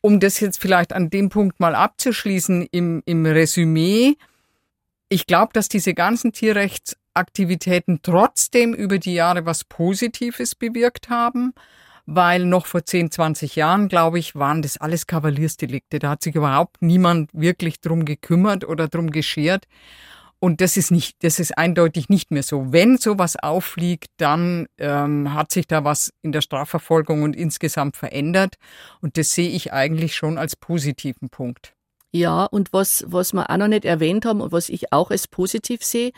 Um 0.01 0.19
das 0.19 0.39
jetzt 0.39 0.59
vielleicht 0.59 0.91
an 0.91 1.09
dem 1.09 1.29
Punkt 1.29 1.59
mal 1.59 1.75
abzuschließen 1.75 2.67
im, 2.71 3.03
im 3.05 3.25
Resümee, 3.25 4.17
ich 5.13 5.27
glaube, 5.27 5.53
dass 5.53 5.69
diese 5.69 5.93
ganzen 5.93 6.33
Tierrechtsaktivitäten 6.33 7.99
trotzdem 8.01 8.73
über 8.73 8.97
die 8.97 9.13
Jahre 9.13 9.45
was 9.45 9.63
Positives 9.63 10.55
bewirkt 10.55 11.11
haben, 11.11 11.53
weil 12.07 12.45
noch 12.45 12.65
vor 12.65 12.83
10, 12.83 13.11
20 13.11 13.55
Jahren, 13.55 13.89
glaube 13.89 14.17
ich, 14.17 14.33
waren 14.33 14.63
das 14.63 14.77
alles 14.77 15.05
Kavaliersdelikte. 15.05 15.99
Da 15.99 16.09
hat 16.09 16.23
sich 16.23 16.33
überhaupt 16.33 16.81
niemand 16.81 17.29
wirklich 17.31 17.79
drum 17.79 18.05
gekümmert 18.05 18.65
oder 18.65 18.87
drum 18.87 19.11
geschert. 19.11 19.67
Und 20.39 20.61
das 20.61 20.77
ist 20.77 20.89
nicht, 20.89 21.17
das 21.21 21.39
ist 21.39 21.59
eindeutig 21.59 22.09
nicht 22.09 22.31
mehr 22.31 22.43
so. 22.43 22.73
Wenn 22.73 22.97
sowas 22.97 23.35
auffliegt, 23.37 24.09
dann 24.17 24.65
ähm, 24.79 25.35
hat 25.35 25.51
sich 25.51 25.67
da 25.67 25.83
was 25.83 26.11
in 26.23 26.31
der 26.31 26.41
Strafverfolgung 26.41 27.21
und 27.21 27.35
insgesamt 27.35 27.97
verändert. 27.97 28.55
Und 28.99 29.17
das 29.17 29.31
sehe 29.33 29.49
ich 29.49 29.71
eigentlich 29.73 30.15
schon 30.15 30.39
als 30.39 30.55
positiven 30.55 31.29
Punkt. 31.29 31.75
Ja, 32.15 32.45
und 32.45 32.73
was, 32.73 33.03
was 33.07 33.33
wir 33.33 33.49
auch 33.49 33.57
noch 33.57 33.67
nicht 33.67 33.85
erwähnt 33.85 34.23
haben 34.23 34.39
und 34.39 34.51
was 34.51 34.69
ich 34.69 34.93
auch 34.93 35.09
als 35.09 35.27
positiv 35.27 35.83
sehe, 35.83 36.11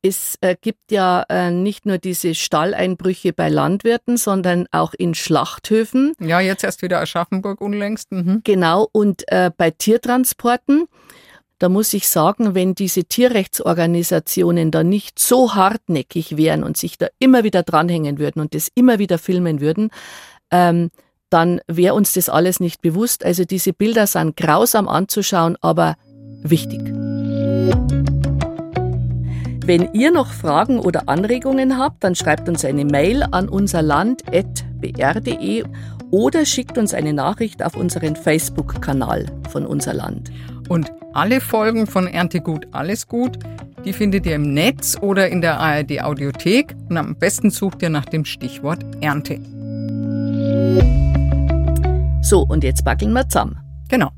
es 0.00 0.36
äh, 0.42 0.54
gibt 0.58 0.92
ja 0.92 1.24
äh, 1.28 1.50
nicht 1.50 1.86
nur 1.86 1.98
diese 1.98 2.36
Stalleinbrüche 2.36 3.32
bei 3.32 3.48
Landwirten, 3.48 4.16
sondern 4.16 4.68
auch 4.70 4.94
in 4.94 5.12
Schlachthöfen. 5.12 6.12
Ja, 6.20 6.38
jetzt 6.38 6.62
erst 6.62 6.82
wieder 6.82 7.00
Aschaffenburg 7.00 7.60
unlängst. 7.60 8.12
Mhm. 8.12 8.42
Genau, 8.44 8.88
und 8.92 9.24
äh, 9.26 9.50
bei 9.54 9.72
Tiertransporten. 9.72 10.86
Da 11.58 11.68
muss 11.68 11.92
ich 11.92 12.08
sagen, 12.08 12.54
wenn 12.54 12.74
diese 12.74 13.04
Tierrechtsorganisationen 13.04 14.70
da 14.70 14.82
nicht 14.82 15.18
so 15.18 15.54
hartnäckig 15.54 16.38
wären 16.38 16.64
und 16.64 16.78
sich 16.78 16.96
da 16.96 17.08
immer 17.18 17.44
wieder 17.44 17.62
dranhängen 17.62 18.18
würden 18.18 18.40
und 18.40 18.54
das 18.54 18.68
immer 18.74 18.98
wieder 18.98 19.18
filmen 19.18 19.60
würden, 19.60 19.90
ähm, 20.50 20.90
dann 21.30 21.60
wäre 21.66 21.94
uns 21.94 22.12
das 22.12 22.28
alles 22.28 22.60
nicht 22.60 22.82
bewusst. 22.82 23.24
Also 23.24 23.44
diese 23.44 23.72
Bilder 23.72 24.06
sind 24.06 24.36
grausam 24.36 24.86
anzuschauen, 24.88 25.56
aber 25.60 25.96
wichtig. 26.42 26.80
Wenn 29.64 29.92
ihr 29.92 30.10
noch 30.10 30.32
Fragen 30.32 30.80
oder 30.80 31.08
Anregungen 31.08 31.78
habt, 31.78 32.02
dann 32.02 32.16
schreibt 32.16 32.48
uns 32.48 32.64
eine 32.64 32.84
Mail 32.84 33.22
an 33.30 33.48
unserland.br.de 33.48 35.64
oder 36.10 36.44
schickt 36.44 36.76
uns 36.76 36.92
eine 36.92 37.12
Nachricht 37.12 37.62
auf 37.62 37.76
unseren 37.76 38.16
Facebook-Kanal 38.16 39.26
von 39.48 39.64
Unser 39.66 39.94
Land. 39.94 40.32
Und 40.68 40.90
alle 41.12 41.40
Folgen 41.40 41.86
von 41.86 42.08
Erntegut 42.08 42.66
Alles 42.72 43.06
Gut, 43.06 43.38
die 43.84 43.92
findet 43.92 44.26
ihr 44.26 44.34
im 44.34 44.54
Netz 44.54 44.98
oder 45.00 45.28
in 45.28 45.40
der 45.40 45.60
ARD 45.60 46.02
Audiothek 46.02 46.74
und 46.88 46.96
am 46.96 47.14
besten 47.16 47.50
sucht 47.50 47.82
ihr 47.82 47.90
nach 47.90 48.06
dem 48.06 48.24
Stichwort 48.24 48.84
Ernte. 49.00 49.38
So, 52.30 52.42
und 52.42 52.62
jetzt 52.62 52.84
backeln 52.84 53.12
wir 53.12 53.28
zusammen. 53.28 53.58
Genau. 53.88 54.12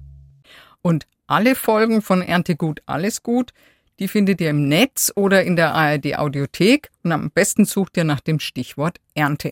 Und 0.83 1.07
alle 1.27 1.55
Folgen 1.55 2.03
von 2.03 2.21
Erntegut 2.21 2.83
Alles 2.85 3.23
Gut, 3.23 3.55
die 4.01 4.07
findet 4.07 4.39
ihr 4.43 4.51
im 4.51 4.69
Netz 4.69 5.11
oder 5.17 5.45
in 5.45 5.57
der 5.57 5.73
ARD 5.73 6.19
Audiothek 6.19 6.91
und 7.05 7.13
am 7.13 7.31
besten 7.31 7.65
sucht 7.65 7.97
ihr 7.97 8.05
nach 8.05 8.21
dem 8.21 8.39
Stichwort 8.39 8.99
Ernte. 9.15 9.49